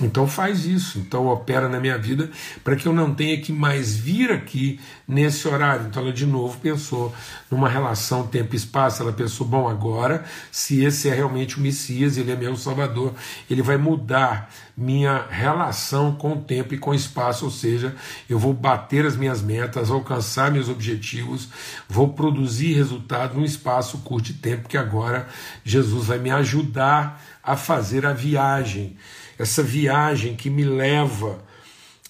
Então 0.01 0.27
faz 0.27 0.65
isso, 0.65 0.99
então 0.99 1.27
opera 1.27 1.69
na 1.69 1.79
minha 1.79 1.97
vida 1.97 2.29
para 2.65 2.75
que 2.75 2.85
eu 2.85 2.91
não 2.91 3.15
tenha 3.15 3.39
que 3.39 3.53
mais 3.53 3.95
vir 3.95 4.29
aqui 4.29 4.77
nesse 5.07 5.47
horário. 5.47 5.87
Então 5.87 6.03
ela 6.03 6.11
de 6.11 6.25
novo 6.25 6.59
pensou 6.59 7.15
numa 7.49 7.69
relação 7.69 8.27
tempo-espaço. 8.27 9.01
Ela 9.01 9.13
pensou: 9.13 9.47
bom, 9.47 9.69
agora, 9.69 10.25
se 10.51 10.83
esse 10.83 11.07
é 11.07 11.13
realmente 11.13 11.57
o 11.57 11.61
Messias, 11.61 12.17
ele 12.17 12.29
é 12.29 12.35
meu 12.35 12.57
Salvador, 12.57 13.13
ele 13.49 13.61
vai 13.61 13.77
mudar 13.77 14.49
minha 14.75 15.27
relação 15.29 16.13
com 16.13 16.33
o 16.33 16.41
tempo 16.41 16.73
e 16.73 16.77
com 16.77 16.89
o 16.89 16.95
espaço, 16.95 17.45
ou 17.45 17.51
seja, 17.51 17.95
eu 18.29 18.37
vou 18.37 18.53
bater 18.53 19.05
as 19.05 19.15
minhas 19.15 19.41
metas, 19.41 19.89
alcançar 19.89 20.51
meus 20.51 20.67
objetivos, 20.67 21.47
vou 21.87 22.09
produzir 22.09 22.73
resultado 22.73 23.35
num 23.35 23.45
espaço 23.45 23.99
curto 23.99 24.25
de 24.25 24.33
tempo 24.33 24.67
que 24.67 24.77
agora 24.77 25.29
Jesus 25.63 26.07
vai 26.07 26.19
me 26.19 26.31
ajudar 26.31 27.23
a 27.41 27.55
fazer 27.55 28.05
a 28.05 28.11
viagem 28.11 28.97
essa 29.37 29.61
viagem 29.61 30.35
que 30.35 30.49
me 30.49 30.63
leva 30.63 31.39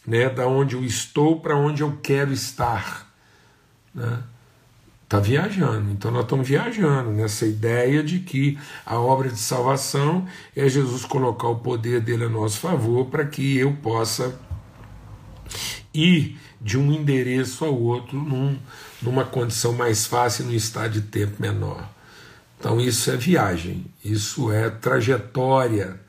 né, 0.05 0.29
da 0.29 0.47
onde 0.47 0.75
eu 0.75 0.83
estou 0.83 1.39
para 1.39 1.57
onde 1.57 1.81
eu 1.81 1.97
quero 2.01 2.31
estar. 2.31 3.11
Né? 3.93 4.23
Está 5.03 5.19
viajando, 5.19 5.91
então 5.91 6.09
nós 6.09 6.23
estamos 6.23 6.47
viajando 6.47 7.11
nessa 7.11 7.45
ideia 7.45 8.03
de 8.03 8.19
que 8.19 8.57
a 8.83 8.99
obra 8.99 9.29
de 9.29 9.37
salvação 9.37 10.27
é 10.55 10.67
Jesus 10.67 11.05
colocar 11.05 11.47
o 11.47 11.57
poder 11.57 12.01
dele 12.01 12.25
a 12.25 12.29
nosso 12.29 12.59
favor 12.59 13.05
para 13.05 13.23
que 13.23 13.57
eu 13.57 13.73
possa 13.73 14.37
ir 15.93 16.39
de 16.59 16.77
um 16.77 16.91
endereço 16.91 17.63
ao 17.63 17.79
outro 17.79 18.17
num, 18.17 18.57
numa 18.99 19.23
condição 19.23 19.73
mais 19.73 20.07
fácil, 20.07 20.45
num 20.45 20.53
estado 20.53 20.93
de 20.93 21.01
tempo 21.01 21.39
menor. 21.39 21.87
Então 22.59 22.81
isso 22.81 23.11
é 23.11 23.15
viagem, 23.15 23.85
isso 24.03 24.51
é 24.51 24.71
trajetória. 24.71 25.99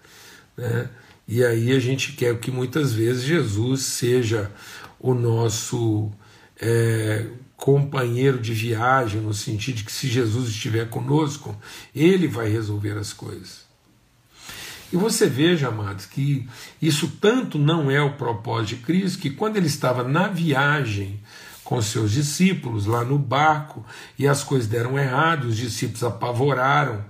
Né? 0.56 0.88
E 1.28 1.44
aí 1.44 1.72
a 1.72 1.80
gente 1.80 2.12
quer 2.12 2.38
que 2.38 2.50
muitas 2.50 2.92
vezes 2.92 3.24
Jesus 3.24 3.82
seja 3.82 4.50
o 4.98 5.12
nosso 5.12 6.10
é, 6.60 7.26
companheiro 7.56 8.38
de 8.38 8.52
viagem, 8.52 9.20
no 9.20 9.34
sentido 9.34 9.76
de 9.76 9.84
que 9.84 9.92
se 9.92 10.06
Jesus 10.08 10.48
estiver 10.48 10.88
conosco, 10.88 11.56
ele 11.94 12.28
vai 12.28 12.48
resolver 12.48 12.96
as 12.96 13.12
coisas. 13.12 13.66
E 14.92 14.96
você 14.96 15.26
veja, 15.26 15.68
amados, 15.68 16.06
que 16.06 16.48
isso 16.80 17.08
tanto 17.20 17.58
não 17.58 17.90
é 17.90 18.00
o 18.00 18.12
propósito 18.12 18.76
de 18.76 18.82
Cristo, 18.84 19.18
que 19.18 19.30
quando 19.30 19.56
ele 19.56 19.66
estava 19.66 20.04
na 20.04 20.28
viagem 20.28 21.20
com 21.64 21.82
seus 21.82 22.12
discípulos, 22.12 22.86
lá 22.86 23.04
no 23.04 23.18
barco, 23.18 23.84
e 24.16 24.28
as 24.28 24.44
coisas 24.44 24.68
deram 24.68 24.96
errado, 24.96 25.48
os 25.48 25.56
discípulos 25.56 26.04
apavoraram, 26.04 27.04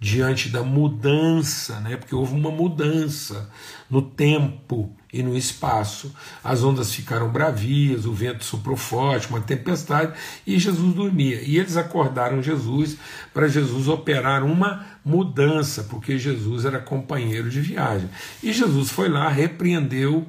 diante 0.00 0.48
da 0.48 0.62
mudança, 0.62 1.80
né? 1.80 1.96
porque 1.96 2.14
houve 2.14 2.32
uma 2.34 2.50
mudança 2.50 3.50
no 3.90 4.00
tempo 4.00 4.94
e 5.12 5.22
no 5.22 5.36
espaço. 5.36 6.14
As 6.42 6.62
ondas 6.62 6.94
ficaram 6.94 7.30
bravias, 7.30 8.04
o 8.04 8.12
vento 8.12 8.44
soprou 8.44 8.76
forte, 8.76 9.28
uma 9.28 9.40
tempestade, 9.40 10.12
e 10.46 10.58
Jesus 10.58 10.94
dormia. 10.94 11.42
E 11.42 11.58
eles 11.58 11.76
acordaram 11.76 12.42
Jesus 12.42 12.96
para 13.34 13.48
Jesus 13.48 13.88
operar 13.88 14.44
uma 14.44 14.86
mudança, 15.04 15.82
porque 15.84 16.18
Jesus 16.18 16.64
era 16.64 16.78
companheiro 16.78 17.50
de 17.50 17.60
viagem. 17.60 18.08
E 18.42 18.52
Jesus 18.52 18.90
foi 18.90 19.08
lá, 19.08 19.28
repreendeu 19.28 20.26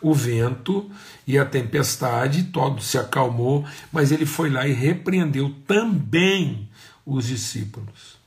o 0.00 0.14
vento 0.14 0.90
e 1.26 1.38
a 1.38 1.44
tempestade, 1.44 2.44
todo 2.44 2.82
se 2.82 2.96
acalmou, 2.96 3.64
mas 3.92 4.12
ele 4.12 4.24
foi 4.24 4.50
lá 4.50 4.66
e 4.66 4.72
repreendeu 4.72 5.54
também 5.66 6.68
os 7.04 7.26
discípulos. 7.26 8.19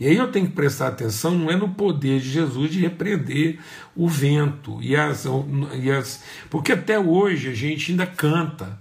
E 0.00 0.06
aí 0.06 0.16
eu 0.16 0.30
tenho 0.30 0.46
que 0.46 0.52
prestar 0.52 0.88
atenção, 0.88 1.32
não 1.32 1.50
é 1.50 1.56
no 1.56 1.70
poder 1.70 2.20
de 2.20 2.30
Jesus 2.30 2.70
de 2.70 2.80
repreender 2.80 3.58
o 3.96 4.08
vento 4.08 4.80
e 4.82 4.94
as, 4.94 5.26
e 5.80 5.90
as. 5.90 6.22
Porque 6.48 6.72
até 6.72 6.98
hoje 6.98 7.50
a 7.50 7.54
gente 7.54 7.90
ainda 7.90 8.06
canta. 8.06 8.78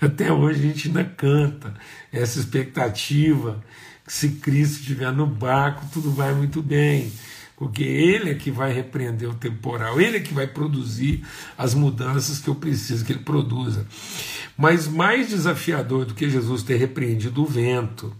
até 0.00 0.32
hoje 0.32 0.60
a 0.60 0.62
gente 0.62 0.88
ainda 0.88 1.04
canta 1.04 1.74
essa 2.12 2.38
expectativa 2.38 3.62
que 4.06 4.12
se 4.12 4.28
Cristo 4.30 4.80
estiver 4.80 5.12
no 5.12 5.26
barco, 5.26 5.84
tudo 5.92 6.10
vai 6.10 6.34
muito 6.34 6.62
bem 6.62 7.12
porque 7.60 7.82
Ele 7.82 8.30
é 8.30 8.34
que 8.34 8.50
vai 8.50 8.72
repreender 8.72 9.28
o 9.28 9.34
temporal, 9.34 10.00
Ele 10.00 10.16
é 10.16 10.20
que 10.20 10.32
vai 10.32 10.46
produzir 10.46 11.22
as 11.58 11.74
mudanças 11.74 12.38
que 12.38 12.48
eu 12.48 12.54
preciso 12.54 13.04
que 13.04 13.12
Ele 13.12 13.20
produza. 13.20 13.86
Mas 14.56 14.88
mais 14.88 15.28
desafiador 15.28 16.06
do 16.06 16.14
que 16.14 16.30
Jesus 16.30 16.62
ter 16.62 16.76
repreendido 16.76 17.42
o 17.42 17.46
vento 17.46 18.16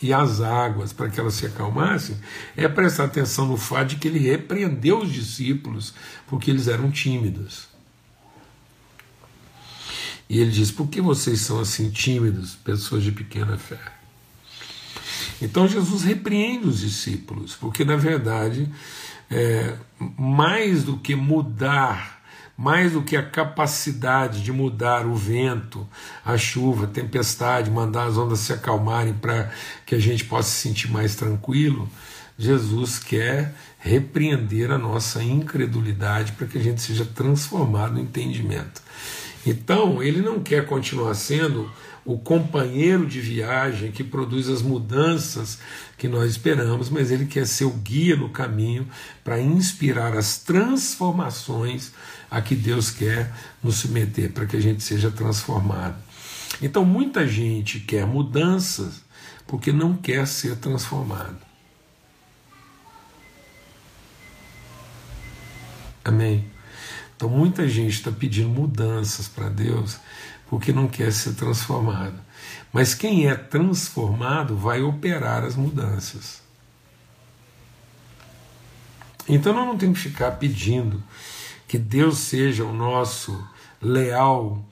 e 0.00 0.12
as 0.12 0.40
águas 0.40 0.92
para 0.92 1.10
que 1.10 1.18
elas 1.18 1.34
se 1.34 1.46
acalmassem 1.46 2.16
é 2.56 2.68
prestar 2.68 3.06
atenção 3.06 3.46
no 3.46 3.56
fato 3.56 3.88
de 3.88 3.96
que 3.96 4.06
Ele 4.06 4.20
repreendeu 4.20 5.00
os 5.00 5.12
discípulos 5.12 5.92
porque 6.28 6.48
eles 6.48 6.68
eram 6.68 6.88
tímidos. 6.88 7.66
E 10.30 10.38
ele 10.38 10.52
diz: 10.52 10.70
Por 10.70 10.86
que 10.86 11.00
vocês 11.00 11.40
são 11.40 11.58
assim 11.58 11.90
tímidos, 11.90 12.54
pessoas 12.54 13.02
de 13.02 13.10
pequena 13.10 13.58
fé? 13.58 13.95
Então 15.40 15.68
Jesus 15.68 16.02
repreende 16.02 16.66
os 16.66 16.80
discípulos, 16.80 17.54
porque 17.54 17.84
na 17.84 17.96
verdade, 17.96 18.68
é, 19.30 19.74
mais 20.18 20.84
do 20.84 20.96
que 20.96 21.14
mudar, 21.14 22.22
mais 22.56 22.92
do 22.92 23.02
que 23.02 23.16
a 23.16 23.22
capacidade 23.22 24.42
de 24.42 24.50
mudar 24.50 25.06
o 25.06 25.14
vento, 25.14 25.86
a 26.24 26.38
chuva, 26.38 26.84
a 26.84 26.88
tempestade, 26.88 27.70
mandar 27.70 28.04
as 28.04 28.16
ondas 28.16 28.40
se 28.40 28.52
acalmarem 28.52 29.12
para 29.12 29.50
que 29.84 29.94
a 29.94 29.98
gente 29.98 30.24
possa 30.24 30.48
se 30.48 30.68
sentir 30.68 30.90
mais 30.90 31.14
tranquilo, 31.14 31.88
Jesus 32.38 32.98
quer 32.98 33.54
repreender 33.78 34.70
a 34.70 34.78
nossa 34.78 35.22
incredulidade 35.22 36.32
para 36.32 36.46
que 36.46 36.58
a 36.58 36.62
gente 36.62 36.80
seja 36.80 37.04
transformado 37.04 37.94
no 37.94 38.00
entendimento. 38.00 38.82
Então, 39.46 40.02
ele 40.02 40.20
não 40.20 40.40
quer 40.40 40.66
continuar 40.66 41.14
sendo 41.14 41.70
o 42.06 42.16
companheiro 42.16 43.04
de 43.04 43.20
viagem 43.20 43.90
que 43.90 44.04
produz 44.04 44.48
as 44.48 44.62
mudanças 44.62 45.58
que 45.98 46.06
nós 46.06 46.30
esperamos, 46.30 46.88
mas 46.88 47.10
ele 47.10 47.26
quer 47.26 47.46
ser 47.46 47.64
o 47.64 47.72
guia 47.72 48.14
no 48.14 48.30
caminho 48.30 48.88
para 49.24 49.40
inspirar 49.40 50.16
as 50.16 50.38
transformações 50.38 51.92
a 52.30 52.40
que 52.40 52.54
Deus 52.54 52.90
quer 52.90 53.32
nos 53.62 53.76
submeter, 53.76 54.32
para 54.32 54.46
que 54.46 54.56
a 54.56 54.60
gente 54.60 54.82
seja 54.82 55.10
transformado. 55.10 55.96
Então, 56.62 56.84
muita 56.84 57.26
gente 57.26 57.80
quer 57.80 58.06
mudanças 58.06 59.04
porque 59.46 59.72
não 59.72 59.96
quer 59.96 60.26
ser 60.26 60.56
transformado. 60.56 61.38
Amém? 66.04 66.55
Então, 67.16 67.28
muita 67.28 67.66
gente 67.66 67.94
está 67.94 68.12
pedindo 68.12 68.48
mudanças 68.48 69.26
para 69.26 69.48
Deus 69.48 69.98
porque 70.48 70.72
não 70.72 70.86
quer 70.86 71.12
ser 71.12 71.34
transformado. 71.34 72.14
Mas 72.72 72.94
quem 72.94 73.26
é 73.26 73.34
transformado 73.34 74.56
vai 74.56 74.82
operar 74.82 75.44
as 75.44 75.56
mudanças. 75.56 76.42
Então 79.28 79.52
nós 79.52 79.66
não 79.66 79.76
temos 79.76 80.00
que 80.00 80.08
ficar 80.08 80.32
pedindo 80.32 81.02
que 81.66 81.78
Deus 81.78 82.18
seja 82.18 82.64
o 82.64 82.72
nosso 82.72 83.44
leal 83.80 84.64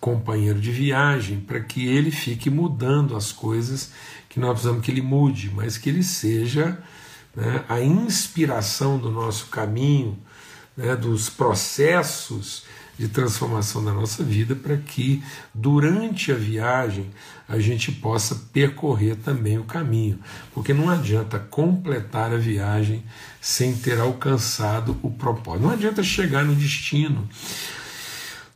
companheiro 0.00 0.60
de 0.60 0.72
viagem 0.72 1.40
para 1.40 1.60
que 1.60 1.86
ele 1.86 2.10
fique 2.10 2.48
mudando 2.48 3.14
as 3.14 3.30
coisas 3.30 3.92
que 4.28 4.40
nós 4.40 4.52
precisamos 4.52 4.84
que 4.84 4.90
ele 4.90 5.02
mude, 5.02 5.50
mas 5.54 5.76
que 5.76 5.90
ele 5.90 6.02
seja 6.02 6.82
né, 7.36 7.64
a 7.68 7.80
inspiração 7.80 8.98
do 8.98 9.10
nosso 9.10 9.46
caminho, 9.46 10.18
né, 10.76 10.96
dos 10.96 11.28
processos 11.28 12.64
de 12.98 13.08
transformação 13.08 13.84
da 13.84 13.92
nossa 13.92 14.22
vida 14.22 14.54
para 14.54 14.76
que 14.76 15.22
durante 15.52 16.30
a 16.30 16.34
viagem 16.34 17.10
a 17.48 17.58
gente 17.58 17.90
possa 17.90 18.34
percorrer 18.52 19.16
também 19.16 19.58
o 19.58 19.64
caminho, 19.64 20.18
porque 20.54 20.72
não 20.72 20.88
adianta 20.88 21.38
completar 21.38 22.32
a 22.32 22.36
viagem 22.36 23.02
sem 23.40 23.74
ter 23.74 23.98
alcançado 23.98 24.98
o 25.02 25.10
propósito. 25.10 25.64
Não 25.64 25.70
adianta 25.70 26.02
chegar 26.02 26.44
no 26.44 26.54
destino 26.54 27.28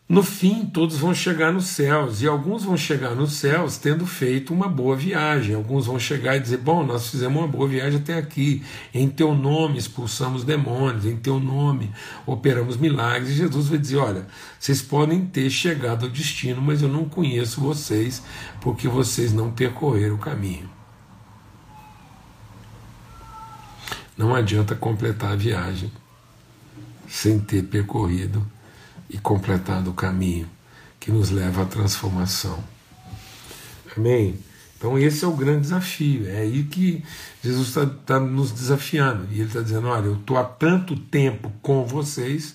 no 0.09 0.23
fim, 0.23 0.65
todos 0.67 0.99
vão 0.99 1.13
chegar 1.13 1.53
nos 1.53 1.67
céus, 1.67 2.23
e 2.23 2.29
alguns 2.29 2.63
vão 2.63 2.77
chegar 2.77 3.17
nos 3.17 3.33
céus 3.33 3.77
tendo 3.77 4.07
feito 4.07 4.55
uma 4.55 4.69
boa 4.69 4.95
viagem. 4.95 5.57
Alguns 5.57 5.87
vão 5.87 5.99
chegar 5.99 6.37
e 6.37 6.41
dizer: 6.41 6.59
Bom, 6.59 6.85
nós 6.87 7.11
fizemos 7.11 7.37
uma 7.37 7.49
boa 7.49 7.67
viagem 7.67 7.99
até 7.99 8.17
aqui. 8.17 8.63
Em 8.95 9.09
teu 9.09 9.35
nome 9.35 9.79
expulsamos 9.79 10.45
demônios, 10.45 11.05
em 11.07 11.17
teu 11.17 11.41
nome 11.41 11.91
operamos 12.25 12.77
milagres. 12.77 13.31
E 13.31 13.35
Jesus 13.35 13.67
vai 13.67 13.79
dizer: 13.79 13.97
Olha, 13.97 14.29
vocês 14.61 14.81
podem 14.81 15.27
ter 15.27 15.51
chegado 15.51 16.05
ao 16.05 16.11
destino, 16.11 16.63
mas 16.63 16.83
eu 16.83 16.89
não 16.89 17.09
conheço 17.09 17.61
vocês, 17.61 18.23
porque 18.61 18.87
vocês 18.87 19.33
não 19.33 19.51
percorreram 19.51 20.15
o 20.15 20.19
caminho. 20.19 20.71
Não 24.17 24.37
adianta 24.37 24.77
completar 24.77 25.33
a 25.33 25.37
viagem 25.37 25.91
sem 27.09 27.41
ter 27.41 27.65
percorrido 27.65 28.47
e 29.09 29.19
completado 29.19 29.91
o 29.91 29.95
caminho 29.95 30.49
que 30.99 31.11
nos 31.11 31.31
leva 31.31 31.63
à 31.63 31.65
transformação. 31.67 32.63
Amém? 33.97 34.39
Então, 34.77 34.99
esse 34.99 35.25
é 35.25 35.29
o 35.29 35.33
grande 35.33 35.63
desafio. 35.63 36.29
É 36.29 36.41
aí 36.41 36.65
que 36.65 37.03
Jesus 37.43 37.69
está 37.69 37.87
tá 37.87 38.21
nos 38.21 38.53
desafiando. 38.53 39.27
E 39.31 39.37
Ele 39.37 39.45
está 39.45 39.61
dizendo: 39.61 39.89
Olha, 39.89 40.07
eu 40.07 40.17
estou 40.17 40.37
há 40.37 40.45
tanto 40.45 40.97
tempo 40.97 41.51
com 41.63 41.87
vocês, 41.87 42.55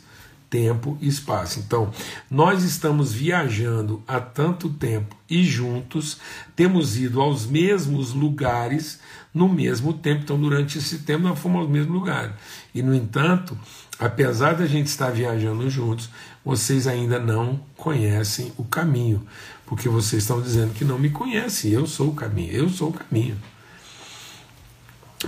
tempo 0.51 0.97
e 1.01 1.07
espaço. 1.07 1.59
Então, 1.59 1.89
nós 2.29 2.63
estamos 2.63 3.13
viajando 3.13 4.03
há 4.05 4.19
tanto 4.19 4.69
tempo 4.69 5.15
e 5.29 5.43
juntos, 5.45 6.17
temos 6.57 6.97
ido 6.97 7.21
aos 7.21 7.47
mesmos 7.47 8.13
lugares 8.13 8.99
no 9.33 9.47
mesmo 9.47 9.93
tempo. 9.93 10.23
Então, 10.23 10.39
durante 10.39 10.77
esse 10.77 10.99
tempo, 10.99 11.23
nós 11.23 11.39
fomos 11.39 11.61
aos 11.61 11.69
mesmos 11.69 11.95
lugares. 11.95 12.35
E, 12.75 12.83
no 12.83 12.93
entanto, 12.93 13.57
apesar 13.97 14.53
da 14.53 14.67
gente 14.67 14.87
estar 14.87 15.09
viajando 15.09 15.69
juntos, 15.69 16.09
vocês 16.43 16.85
ainda 16.85 17.17
não 17.17 17.61
conhecem 17.77 18.51
o 18.57 18.65
caminho, 18.65 19.25
porque 19.65 19.87
vocês 19.87 20.23
estão 20.23 20.41
dizendo 20.41 20.73
que 20.73 20.83
não 20.83 20.99
me 20.99 21.09
conhecem, 21.09 21.71
eu 21.71 21.87
sou 21.87 22.09
o 22.09 22.13
caminho, 22.13 22.51
eu 22.51 22.67
sou 22.67 22.89
o 22.89 22.93
caminho. 22.93 23.37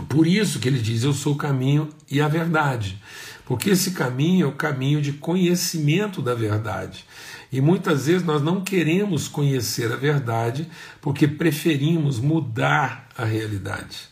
Por 0.09 0.27
isso 0.27 0.59
que 0.59 0.67
ele 0.67 0.79
diz: 0.79 1.03
Eu 1.03 1.13
sou 1.13 1.33
o 1.33 1.37
caminho 1.37 1.87
e 2.09 2.19
a 2.19 2.27
verdade. 2.27 2.99
Porque 3.53 3.69
esse 3.69 3.91
caminho 3.91 4.47
é 4.47 4.49
o 4.49 4.53
caminho 4.53 4.99
de 4.99 5.13
conhecimento 5.13 6.23
da 6.23 6.33
verdade. 6.33 7.05
E 7.51 7.61
muitas 7.61 8.07
vezes 8.07 8.25
nós 8.25 8.41
não 8.41 8.61
queremos 8.61 9.27
conhecer 9.27 9.91
a 9.91 9.95
verdade 9.95 10.67
porque 10.99 11.27
preferimos 11.27 12.19
mudar 12.19 13.07
a 13.15 13.23
realidade. 13.23 14.09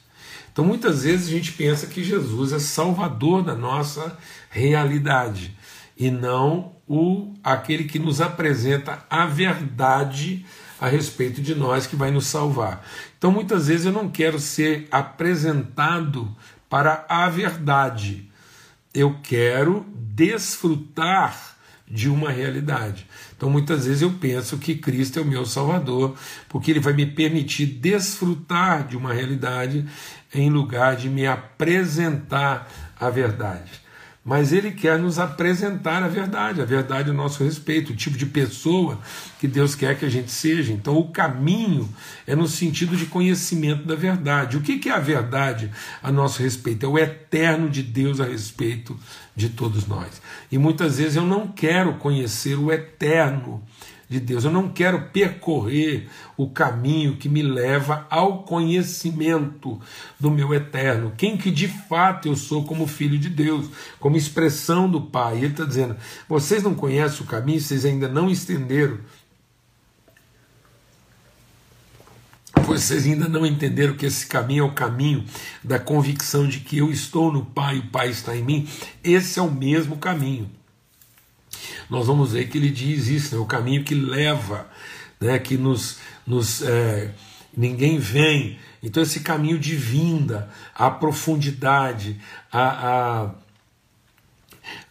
Então 0.54 0.63
muitas 0.63 1.06
vezes 1.06 1.27
a 1.27 1.32
gente 1.32 1.54
pensa 1.54 1.88
que 1.88 2.04
Jesus 2.04 2.54
é 2.54 2.60
salvador 2.60 3.41
da 3.41 3.56
nossa 3.56 4.15
realidade 4.47 5.58
e 5.97 6.12
não 6.12 6.73
o 6.88 7.34
aquele 7.43 7.86
que 7.86 7.97
nos 7.97 8.21
apresenta 8.21 9.04
a 9.10 9.25
verdade 9.25 10.45
a 10.80 10.88
respeito 10.88 11.41
de 11.41 11.56
nós 11.56 11.88
que 11.88 11.95
vai 11.95 12.12
nos 12.12 12.27
salvar. 12.27 12.86
Então 13.17 13.32
muitas 13.32 13.69
vezes 13.69 13.88
eu 13.88 13.91
não 13.91 14.08
quero 14.08 14.39
ser 14.39 14.88
apresentado 14.91 16.32
para 16.69 17.08
a 17.10 17.27
verdade. 17.27 18.30
Eu 18.93 19.17
quero 19.23 19.86
desfrutar 19.95 21.58
de 21.88 22.10
uma 22.10 22.32
realidade. 22.32 23.06
Então 23.36 23.49
muitas 23.49 23.86
vezes 23.86 24.01
eu 24.01 24.13
penso 24.13 24.58
que 24.58 24.75
Cristo 24.75 25.19
é 25.19 25.21
o 25.21 25.25
meu 25.25 25.45
Salvador, 25.45 26.15
porque 26.47 26.71
Ele 26.71 26.80
vai 26.80 26.93
me 26.93 27.06
permitir 27.06 27.65
desfrutar 27.65 28.88
de 28.88 28.95
uma 28.95 29.13
realidade 29.13 29.86
em 30.34 30.49
lugar 30.49 30.95
de 30.95 31.10
me 31.10 31.27
apresentar 31.27 32.71
a 32.99 33.10
verdade 33.10 33.82
mas 34.23 34.53
ele 34.53 34.71
quer 34.71 34.99
nos 34.99 35.17
apresentar 35.17 36.03
a 36.03 36.07
verdade, 36.07 36.62
a 36.62 36.65
verdade 36.65 37.10
a 37.10 37.13
nosso 37.13 37.43
respeito, 37.43 37.91
o 37.91 37.95
tipo 37.95 38.15
de 38.17 38.27
pessoa 38.27 38.99
que 39.39 39.47
Deus 39.47 39.73
quer 39.73 39.97
que 39.97 40.05
a 40.05 40.10
gente 40.10 40.29
seja. 40.29 40.71
Então, 40.71 40.95
o 40.95 41.10
caminho 41.10 41.89
é 42.27 42.36
no 42.36 42.47
sentido 42.47 42.95
de 42.95 43.07
conhecimento 43.07 43.84
da 43.84 43.95
verdade. 43.95 44.57
O 44.57 44.62
que 44.62 44.88
é 44.88 44.91
a 44.91 44.99
verdade 44.99 45.71
a 46.03 46.12
nosso 46.12 46.43
respeito? 46.43 46.86
É 46.86 46.89
o 46.89 46.99
eterno 46.99 47.67
de 47.67 47.81
Deus 47.81 48.19
a 48.19 48.25
respeito 48.25 48.97
de 49.36 49.49
todos 49.49 49.88
nós. 49.88 50.21
E 50.51 50.57
muitas 50.57 50.99
vezes 50.99 51.15
eu 51.15 51.25
não 51.25 51.47
quero 51.47 51.95
conhecer 51.95 52.55
o 52.55 52.71
eterno 52.71 53.63
de 54.12 54.19
Deus. 54.19 54.43
Eu 54.43 54.52
não 54.52 54.67
quero 54.67 55.10
percorrer 55.10 56.10
o 56.36 56.50
caminho 56.50 57.15
que 57.15 57.30
me 57.30 57.41
leva 57.41 58.06
ao 58.10 58.43
conhecimento 58.43 59.80
do 60.19 60.30
meu 60.30 60.54
eterno, 60.54 61.13
quem 61.15 61.38
que 61.38 61.50
de 61.50 61.69
fato 61.69 62.28
eu 62.28 62.36
sou 62.36 62.65
como 62.65 62.86
filho 62.86 63.17
de 63.17 63.30
Deus, 63.30 63.69
como 64.02 64.17
expressão 64.17 64.89
do 64.89 65.00
Pai. 65.00 65.38
Ele 65.38 65.47
está 65.47 65.63
dizendo: 65.63 65.95
vocês 66.28 66.62
não 66.62 66.76
conhecem 66.76 67.21
o 67.21 67.26
caminho, 67.26 67.62
vocês 67.62 67.86
ainda 67.86 68.10
não 68.10 68.30
estenderam 68.30 69.00
vocês 72.65 73.06
ainda 73.06 73.28
não 73.28 73.45
entenderam 73.45 73.95
que 73.95 74.06
esse 74.06 74.26
caminho 74.26 74.63
é 74.63 74.67
o 74.67 74.74
caminho 74.74 75.26
da 75.63 75.80
convicção 75.80 76.47
de 76.47 76.60
que 76.60 76.78
eu 76.78 76.91
estou 76.91 77.32
no 77.32 77.43
Pai 77.43 77.78
e 77.78 77.80
o 77.80 77.88
Pai 77.88 78.10
está 78.10 78.36
em 78.36 78.43
mim, 78.43 78.67
esse 79.04 79.39
é 79.39 79.41
o 79.41 79.52
mesmo 79.52 79.97
caminho. 79.97 80.50
Nós 81.89 82.08
vamos 82.08 82.34
ver 82.34 82.47
que 82.47 82.58
ele 82.58 82.69
diz 82.69 83.08
isso, 83.08 83.36
né? 83.36 83.41
o 83.41 83.45
caminho 83.45 83.84
que 83.84 83.95
leva, 83.95 84.69
né, 85.19 85.38
que 85.39 85.58
nos, 85.58 86.00
nos 86.26 86.62
é, 86.62 87.12
ninguém 87.56 88.00
vem. 88.00 88.60
Então, 88.82 89.04
esse 89.04 89.19
caminho 89.19 89.60
de 89.60 89.76
vinda, 89.76 90.50
a 90.74 90.89
profundidade, 90.89 92.19
a, 92.52 93.24
a 93.24 93.32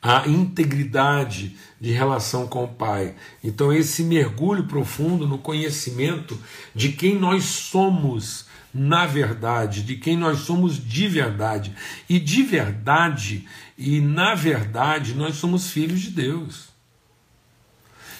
a 0.02 0.26
integridade 0.26 1.56
de 1.80 1.92
relação 1.92 2.46
com 2.46 2.64
o 2.64 2.68
Pai. 2.68 3.14
Então, 3.42 3.72
esse 3.72 4.02
mergulho 4.02 4.64
profundo 4.64 5.26
no 5.26 5.38
conhecimento 5.38 6.38
de 6.74 6.90
quem 6.92 7.18
nós 7.18 7.44
somos 7.44 8.46
na 8.72 9.04
verdade, 9.04 9.82
de 9.82 9.96
quem 9.96 10.16
nós 10.16 10.40
somos 10.40 10.82
de 10.82 11.08
verdade. 11.08 11.74
E 12.08 12.20
de 12.20 12.42
verdade 12.42 13.46
e 13.80 13.98
na 13.98 14.34
verdade, 14.34 15.14
nós 15.14 15.36
somos 15.36 15.70
filhos 15.70 16.00
de 16.00 16.10
Deus. 16.10 16.68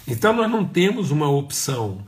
Então, 0.08 0.32
nós 0.32 0.50
não 0.50 0.64
temos 0.64 1.10
uma 1.10 1.28
opção. 1.28 2.02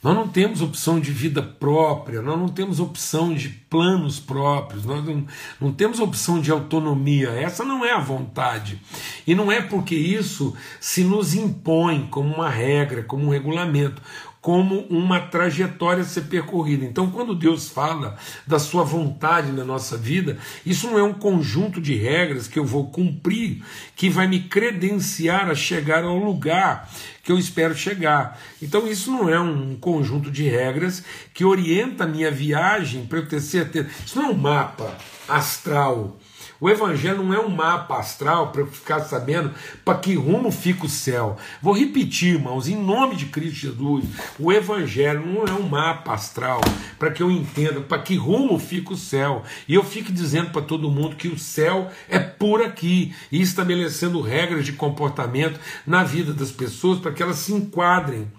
Nós 0.00 0.14
não 0.14 0.28
temos 0.28 0.62
opção 0.62 1.00
de 1.00 1.10
vida 1.10 1.42
própria, 1.42 2.22
nós 2.22 2.38
não 2.38 2.46
temos 2.46 2.78
opção 2.78 3.34
de 3.34 3.48
planos 3.48 4.20
próprios, 4.20 4.84
nós 4.84 5.04
não, 5.04 5.26
não 5.60 5.72
temos 5.72 5.98
opção 5.98 6.40
de 6.40 6.52
autonomia. 6.52 7.30
Essa 7.30 7.64
não 7.64 7.84
é 7.84 7.90
a 7.90 7.98
vontade. 7.98 8.80
E 9.26 9.34
não 9.34 9.50
é 9.50 9.60
porque 9.60 9.96
isso 9.96 10.54
se 10.80 11.02
nos 11.02 11.34
impõe 11.34 12.06
como 12.08 12.32
uma 12.32 12.48
regra, 12.48 13.02
como 13.02 13.26
um 13.26 13.30
regulamento 13.30 14.00
como 14.46 14.86
uma 14.88 15.18
trajetória 15.18 16.02
a 16.02 16.06
ser 16.06 16.20
percorrida. 16.26 16.84
Então, 16.84 17.10
quando 17.10 17.34
Deus 17.34 17.68
fala 17.68 18.16
da 18.46 18.60
sua 18.60 18.84
vontade 18.84 19.50
na 19.50 19.64
nossa 19.64 19.96
vida, 19.96 20.38
isso 20.64 20.86
não 20.86 20.96
é 20.96 21.02
um 21.02 21.14
conjunto 21.14 21.80
de 21.80 21.96
regras 21.96 22.46
que 22.46 22.56
eu 22.56 22.64
vou 22.64 22.88
cumprir 22.88 23.64
que 23.96 24.08
vai 24.08 24.28
me 24.28 24.38
credenciar 24.44 25.50
a 25.50 25.54
chegar 25.56 26.04
ao 26.04 26.16
lugar 26.16 26.88
que 27.24 27.32
eu 27.32 27.40
espero 27.40 27.74
chegar. 27.74 28.40
Então, 28.62 28.86
isso 28.86 29.10
não 29.10 29.28
é 29.28 29.40
um 29.40 29.74
conjunto 29.74 30.30
de 30.30 30.48
regras 30.48 31.02
que 31.34 31.44
orienta 31.44 32.04
a 32.04 32.06
minha 32.06 32.30
viagem 32.30 33.04
para 33.04 33.18
eu 33.18 33.26
ter 33.26 33.40
certeza. 33.40 33.88
Isso 34.06 34.16
não 34.16 34.26
é 34.26 34.30
um 34.30 34.38
mapa 34.38 34.96
astral 35.28 36.16
o 36.60 36.70
Evangelho 36.70 37.22
não 37.22 37.34
é 37.34 37.40
um 37.40 37.48
mapa 37.48 37.98
astral 37.98 38.50
para 38.50 38.62
eu 38.62 38.66
ficar 38.66 39.00
sabendo 39.00 39.52
para 39.84 39.98
que 39.98 40.14
rumo 40.14 40.50
fica 40.50 40.86
o 40.86 40.88
céu. 40.88 41.36
Vou 41.60 41.74
repetir, 41.74 42.34
irmãos, 42.34 42.68
em 42.68 42.76
nome 42.76 43.16
de 43.16 43.26
Cristo 43.26 43.56
Jesus, 43.56 44.04
o 44.38 44.52
Evangelho 44.52 45.26
não 45.26 45.44
é 45.44 45.52
um 45.52 45.68
mapa 45.68 46.14
astral 46.14 46.60
para 46.98 47.10
que 47.10 47.22
eu 47.22 47.30
entenda 47.30 47.80
para 47.80 48.02
que 48.02 48.16
rumo 48.16 48.58
fica 48.58 48.94
o 48.94 48.96
céu. 48.96 49.42
E 49.68 49.74
eu 49.74 49.84
fique 49.84 50.10
dizendo 50.10 50.50
para 50.50 50.62
todo 50.62 50.90
mundo 50.90 51.16
que 51.16 51.28
o 51.28 51.38
céu 51.38 51.90
é 52.08 52.18
por 52.18 52.62
aqui 52.62 53.14
e 53.30 53.40
estabelecendo 53.40 54.20
regras 54.20 54.64
de 54.64 54.72
comportamento 54.72 55.60
na 55.86 56.02
vida 56.02 56.32
das 56.32 56.50
pessoas 56.50 56.98
para 56.98 57.12
que 57.12 57.22
elas 57.22 57.36
se 57.36 57.52
enquadrem. 57.52 58.30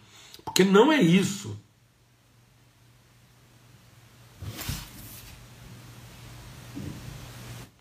Porque 0.43 0.63
não 0.63 0.91
é 0.91 1.01
isso. 1.01 1.58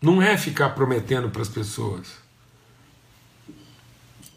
Não 0.01 0.21
é 0.21 0.37
ficar 0.37 0.69
prometendo 0.69 1.29
para 1.29 1.41
as 1.41 1.49
pessoas 1.49 2.07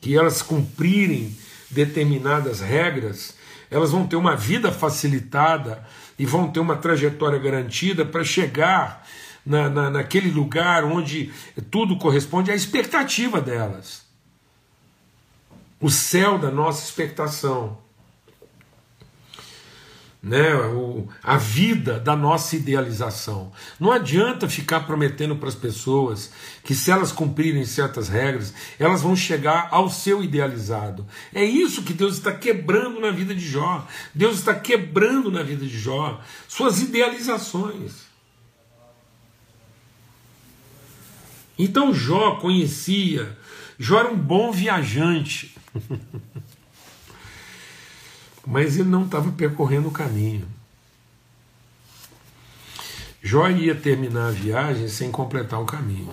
que 0.01 0.17
elas 0.17 0.41
cumprirem 0.41 1.37
determinadas 1.71 2.61
regras, 2.61 3.35
elas 3.71 3.91
vão 3.91 4.07
ter 4.07 4.17
uma 4.17 4.35
vida 4.35 4.73
facilitada 4.73 5.87
e 6.19 6.25
vão 6.25 6.51
ter 6.51 6.61
uma 6.61 6.77
trajetória 6.77 7.39
garantida 7.39 8.05
para 8.05 8.25
chegar 8.25 9.07
na, 9.45 9.69
na, 9.69 9.91
naquele 9.91 10.31
lugar 10.31 10.85
onde 10.85 11.33
tudo 11.71 11.97
corresponde 11.97 12.51
à 12.51 12.55
expectativa 12.55 13.41
delas. 13.41 14.03
O 15.81 15.91
céu 15.91 16.39
da 16.39 16.51
nossa 16.51 16.85
expectação 16.85 17.79
né, 20.23 20.55
o, 20.55 21.09
a 21.23 21.39
vida 21.39 21.99
da 21.99 22.15
nossa 22.15 22.55
idealização. 22.55 23.53
Não 23.79 23.91
adianta 23.91 24.49
ficar 24.49 24.81
prometendo 24.81 25.37
para 25.37 25.49
as 25.49 25.55
pessoas 25.55 26.31
que, 26.63 26.75
se 26.75 26.91
elas 26.91 27.11
cumprirem 27.11 27.65
certas 27.65 28.09
regras, 28.09 28.53
elas 28.79 29.01
vão 29.01 29.17
chegar 29.17 29.69
ao 29.71 29.89
seu 29.89 30.23
idealizado. 30.23 31.07
É 31.33 31.43
isso 31.43 31.83
que 31.83 31.95
Deus 31.95 32.19
está 32.19 32.33
quebrando 32.33 33.01
na 33.01 33.11
vida 33.11 33.35
de 33.35 33.47
Jó. 33.47 33.87
Deus 34.15 34.39
está 34.39 34.55
quebrando 34.55 35.31
na 35.31 35.43
vida 35.43 35.65
de 35.65 35.79
Jó 35.79 36.21
suas 36.47 36.83
idealizações. 36.83 38.11
Então 41.59 41.95
Jó 41.95 42.37
conhecia, 42.37 43.39
Jó 43.79 43.99
era 44.01 44.11
um 44.11 44.17
bom 44.17 44.53
viajante. 44.53 45.55
mas 48.51 48.77
ele 48.77 48.89
não 48.89 49.05
estava 49.05 49.31
percorrendo 49.31 49.87
o 49.87 49.93
caminho. 49.93 50.47
Jó 53.23 53.49
ia 53.49 53.77
terminar 53.77 54.29
a 54.29 54.33
viagem 54.33 54.89
sem 54.89 55.09
completar 55.09 55.61
o 55.61 55.65
caminho. 55.65 56.13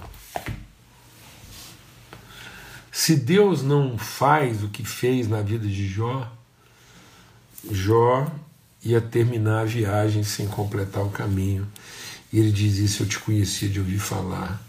Se 2.91 3.15
Deus 3.15 3.63
não 3.63 3.97
faz 3.97 4.63
o 4.63 4.67
que 4.67 4.86
fez 4.86 5.28
na 5.28 5.41
vida 5.41 5.67
de 5.67 5.88
Jó, 5.88 6.32
Jó 7.71 8.28
ia 8.84 9.02
terminar 9.02 9.62
a 9.62 9.65
viagem 9.65 10.23
sem 10.23 10.47
completar 10.47 11.04
o 11.04 11.10
caminho. 11.10 11.67
E 12.32 12.38
ele 12.38 12.52
diz: 12.52 12.78
Isso 12.78 13.02
eu 13.02 13.08
te 13.08 13.17
conhecia 13.17 13.67
de 13.67 13.80
ouvir 13.80 13.97
falar, 13.97 14.62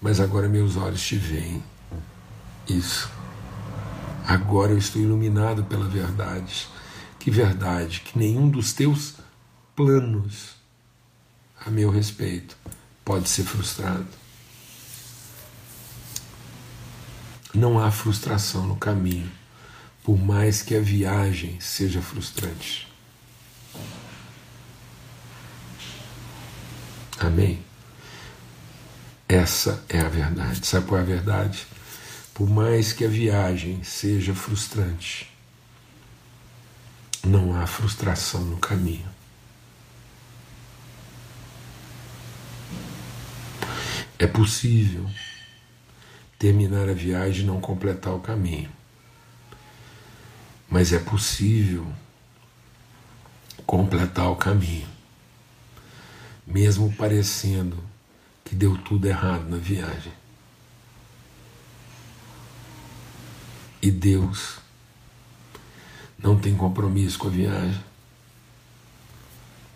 mas 0.00 0.18
agora 0.18 0.48
meus 0.48 0.76
olhos 0.76 1.02
te 1.02 1.16
veem. 1.16 1.62
Isso. 2.66 3.10
Agora 4.26 4.72
eu 4.72 4.78
estou 4.78 5.02
iluminado 5.02 5.62
pela 5.64 5.86
verdade. 5.88 6.68
Que 7.26 7.30
verdade, 7.32 8.02
que 8.02 8.16
nenhum 8.16 8.48
dos 8.48 8.72
teus 8.72 9.14
planos 9.74 10.50
a 11.58 11.68
meu 11.68 11.90
respeito 11.90 12.56
pode 13.04 13.28
ser 13.28 13.42
frustrado. 13.42 14.06
Não 17.52 17.80
há 17.80 17.90
frustração 17.90 18.64
no 18.64 18.76
caminho, 18.76 19.28
por 20.04 20.16
mais 20.16 20.62
que 20.62 20.76
a 20.76 20.80
viagem 20.80 21.58
seja 21.58 22.00
frustrante. 22.00 22.86
Amém? 27.18 27.58
Essa 29.28 29.84
é 29.88 29.98
a 29.98 30.08
verdade. 30.08 30.64
Sabe 30.64 30.86
qual 30.86 31.00
é 31.00 31.02
a 31.02 31.06
verdade? 31.06 31.66
Por 32.32 32.48
mais 32.48 32.92
que 32.92 33.04
a 33.04 33.08
viagem 33.08 33.82
seja 33.82 34.32
frustrante, 34.32 35.35
não 37.26 37.60
há 37.60 37.66
frustração 37.66 38.40
no 38.40 38.56
caminho. 38.56 39.08
É 44.18 44.26
possível 44.26 45.08
terminar 46.38 46.88
a 46.88 46.94
viagem 46.94 47.42
e 47.42 47.46
não 47.46 47.60
completar 47.60 48.14
o 48.14 48.20
caminho. 48.20 48.70
Mas 50.70 50.92
é 50.92 50.98
possível 50.98 51.86
completar 53.66 54.30
o 54.30 54.36
caminho, 54.36 54.88
mesmo 56.46 56.92
parecendo 56.94 57.82
que 58.44 58.54
deu 58.54 58.78
tudo 58.78 59.06
errado 59.06 59.48
na 59.48 59.56
viagem. 59.56 60.12
E 63.82 63.90
Deus 63.90 64.58
não 66.18 66.38
tem 66.38 66.56
compromisso 66.56 67.18
com 67.18 67.28
a 67.28 67.30
viagem. 67.30 67.84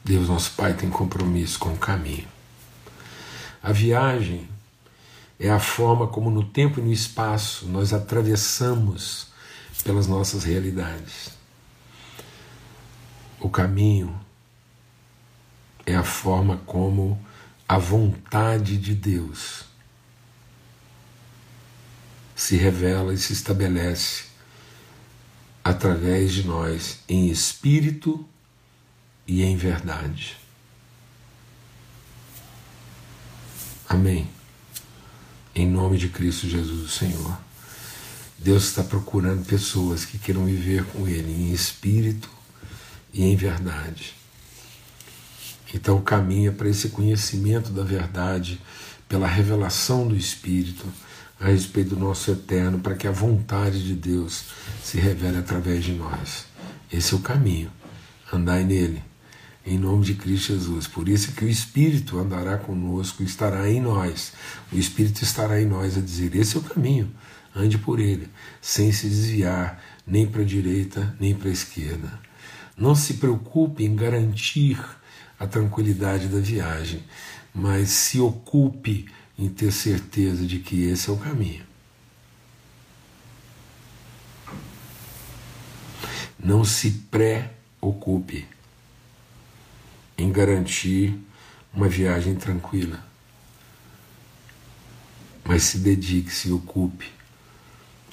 Deus, 0.04 0.28
nosso 0.28 0.52
Pai, 0.52 0.74
tem 0.74 0.88
compromisso 0.88 1.58
com 1.58 1.72
o 1.72 1.76
caminho. 1.76 2.26
A 3.62 3.72
viagem 3.72 4.48
é 5.38 5.50
a 5.50 5.60
forma 5.60 6.06
como 6.06 6.30
no 6.30 6.44
tempo 6.44 6.80
e 6.80 6.82
no 6.82 6.92
espaço 6.92 7.66
nós 7.66 7.92
atravessamos 7.92 9.28
pelas 9.84 10.06
nossas 10.06 10.44
realidades. 10.44 11.30
O 13.38 13.48
caminho 13.48 14.18
é 15.86 15.94
a 15.94 16.04
forma 16.04 16.58
como 16.66 17.18
a 17.68 17.78
vontade 17.78 18.76
de 18.76 18.94
Deus 18.94 19.64
se 22.34 22.56
revela 22.56 23.12
e 23.12 23.18
se 23.18 23.32
estabelece 23.32 24.29
através 25.70 26.32
de 26.32 26.46
nós, 26.46 26.98
em 27.08 27.28
espírito 27.28 28.24
e 29.26 29.42
em 29.42 29.56
verdade. 29.56 30.36
Amém. 33.88 34.28
Em 35.54 35.68
nome 35.68 35.96
de 35.96 36.08
Cristo 36.08 36.48
Jesus, 36.48 36.84
o 36.84 36.88
Senhor. 36.88 37.38
Deus 38.38 38.64
está 38.64 38.82
procurando 38.82 39.44
pessoas 39.44 40.04
que 40.04 40.18
queiram 40.18 40.44
viver 40.44 40.84
com 40.86 41.06
Ele 41.06 41.32
em 41.32 41.52
espírito 41.52 42.28
e 43.12 43.22
em 43.22 43.36
verdade. 43.36 44.14
Então 45.72 46.00
caminha 46.02 46.50
para 46.50 46.68
esse 46.68 46.88
conhecimento 46.88 47.70
da 47.70 47.84
verdade 47.84 48.60
pela 49.08 49.26
revelação 49.26 50.08
do 50.08 50.16
Espírito 50.16 50.84
a 51.40 51.46
respeito 51.46 51.94
do 51.94 52.00
nosso 52.00 52.30
eterno, 52.30 52.78
para 52.80 52.94
que 52.94 53.06
a 53.06 53.10
vontade 53.10 53.82
de 53.82 53.94
Deus 53.94 54.44
se 54.84 54.98
revele 54.98 55.38
através 55.38 55.82
de 55.82 55.92
nós. 55.92 56.44
Esse 56.92 57.14
é 57.14 57.16
o 57.16 57.20
caminho. 57.20 57.72
Andai 58.32 58.62
nele, 58.62 59.02
em 59.64 59.78
nome 59.78 60.04
de 60.04 60.14
Cristo 60.14 60.52
Jesus. 60.52 60.86
Por 60.86 61.08
isso 61.08 61.32
que 61.32 61.44
o 61.44 61.48
Espírito 61.48 62.18
andará 62.18 62.58
conosco, 62.58 63.22
estará 63.22 63.68
em 63.70 63.80
nós. 63.80 64.32
O 64.70 64.76
Espírito 64.76 65.22
estará 65.22 65.60
em 65.60 65.66
nós 65.66 65.96
a 65.96 66.00
dizer: 66.00 66.36
esse 66.36 66.56
é 66.56 66.60
o 66.60 66.62
caminho, 66.62 67.10
ande 67.56 67.78
por 67.78 67.98
ele, 67.98 68.28
sem 68.60 68.92
se 68.92 69.08
desviar 69.08 69.82
nem 70.06 70.26
para 70.26 70.42
a 70.42 70.44
direita 70.44 71.16
nem 71.18 71.34
para 71.34 71.48
a 71.48 71.52
esquerda. 71.52 72.20
Não 72.76 72.94
se 72.94 73.14
preocupe 73.14 73.84
em 73.84 73.94
garantir 73.94 74.78
a 75.38 75.46
tranquilidade 75.46 76.28
da 76.28 76.38
viagem, 76.38 77.02
mas 77.54 77.88
se 77.90 78.20
ocupe 78.20 79.06
em 79.40 79.48
ter 79.48 79.72
certeza 79.72 80.46
de 80.46 80.58
que 80.58 80.82
esse 80.82 81.08
é 81.08 81.12
o 81.12 81.16
caminho. 81.16 81.64
Não 86.38 86.62
se 86.62 86.90
preocupe 87.10 88.46
em 90.18 90.30
garantir 90.30 91.18
uma 91.72 91.88
viagem 91.88 92.34
tranquila, 92.34 93.02
mas 95.42 95.62
se 95.62 95.78
dedique, 95.78 96.30
se 96.30 96.52
ocupe 96.52 97.10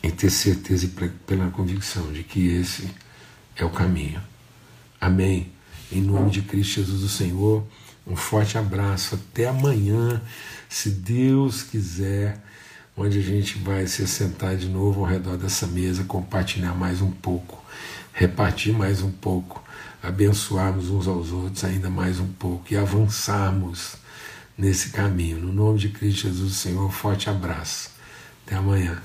em 0.02 0.10
ter 0.10 0.30
certeza 0.30 0.86
e 0.86 1.10
plena 1.26 1.52
convicção 1.52 2.14
de 2.14 2.24
que 2.24 2.48
esse 2.48 2.90
é 3.54 3.66
o 3.66 3.70
caminho. 3.70 4.22
Amém. 5.00 5.52
Em 5.92 6.02
nome 6.02 6.32
de 6.32 6.42
Cristo 6.42 6.76
Jesus, 6.76 7.04
o 7.04 7.10
Senhor, 7.10 7.68
um 8.08 8.16
forte 8.16 8.58
abraço. 8.58 9.16
Até 9.16 9.48
amanhã, 9.48 10.22
se 10.70 10.90
Deus 10.90 11.64
quiser, 11.64 12.42
onde 12.96 13.20
a 13.20 13.22
gente 13.22 13.58
vai 13.60 13.86
se 13.86 14.08
sentar 14.08 14.56
de 14.56 14.68
novo 14.68 15.02
ao 15.02 15.06
redor 15.06 15.38
dessa 15.38 15.68
mesa, 15.68 16.04
compartilhar 16.04 16.74
mais 16.74 17.02
um 17.02 17.12
pouco, 17.12 17.64
repartir 18.14 18.74
mais 18.74 19.02
um 19.02 19.12
pouco, 19.12 19.62
abençoarmos 20.02 20.90
uns 20.90 21.08
aos 21.08 21.32
outros 21.32 21.64
ainda 21.64 21.90
mais 21.90 22.20
um 22.20 22.28
pouco 22.28 22.66
e 22.72 22.78
avançarmos 22.78 23.96
nesse 24.58 24.90
caminho. 24.90 25.40
No 25.40 25.54
nome 25.54 25.80
de 25.80 25.90
Cristo 25.90 26.22
Jesus, 26.24 26.56
Senhor, 26.56 26.86
um 26.86 26.92
forte 26.92 27.30
abraço. 27.30 27.92
Até 28.46 28.56
amanhã. 28.56 29.02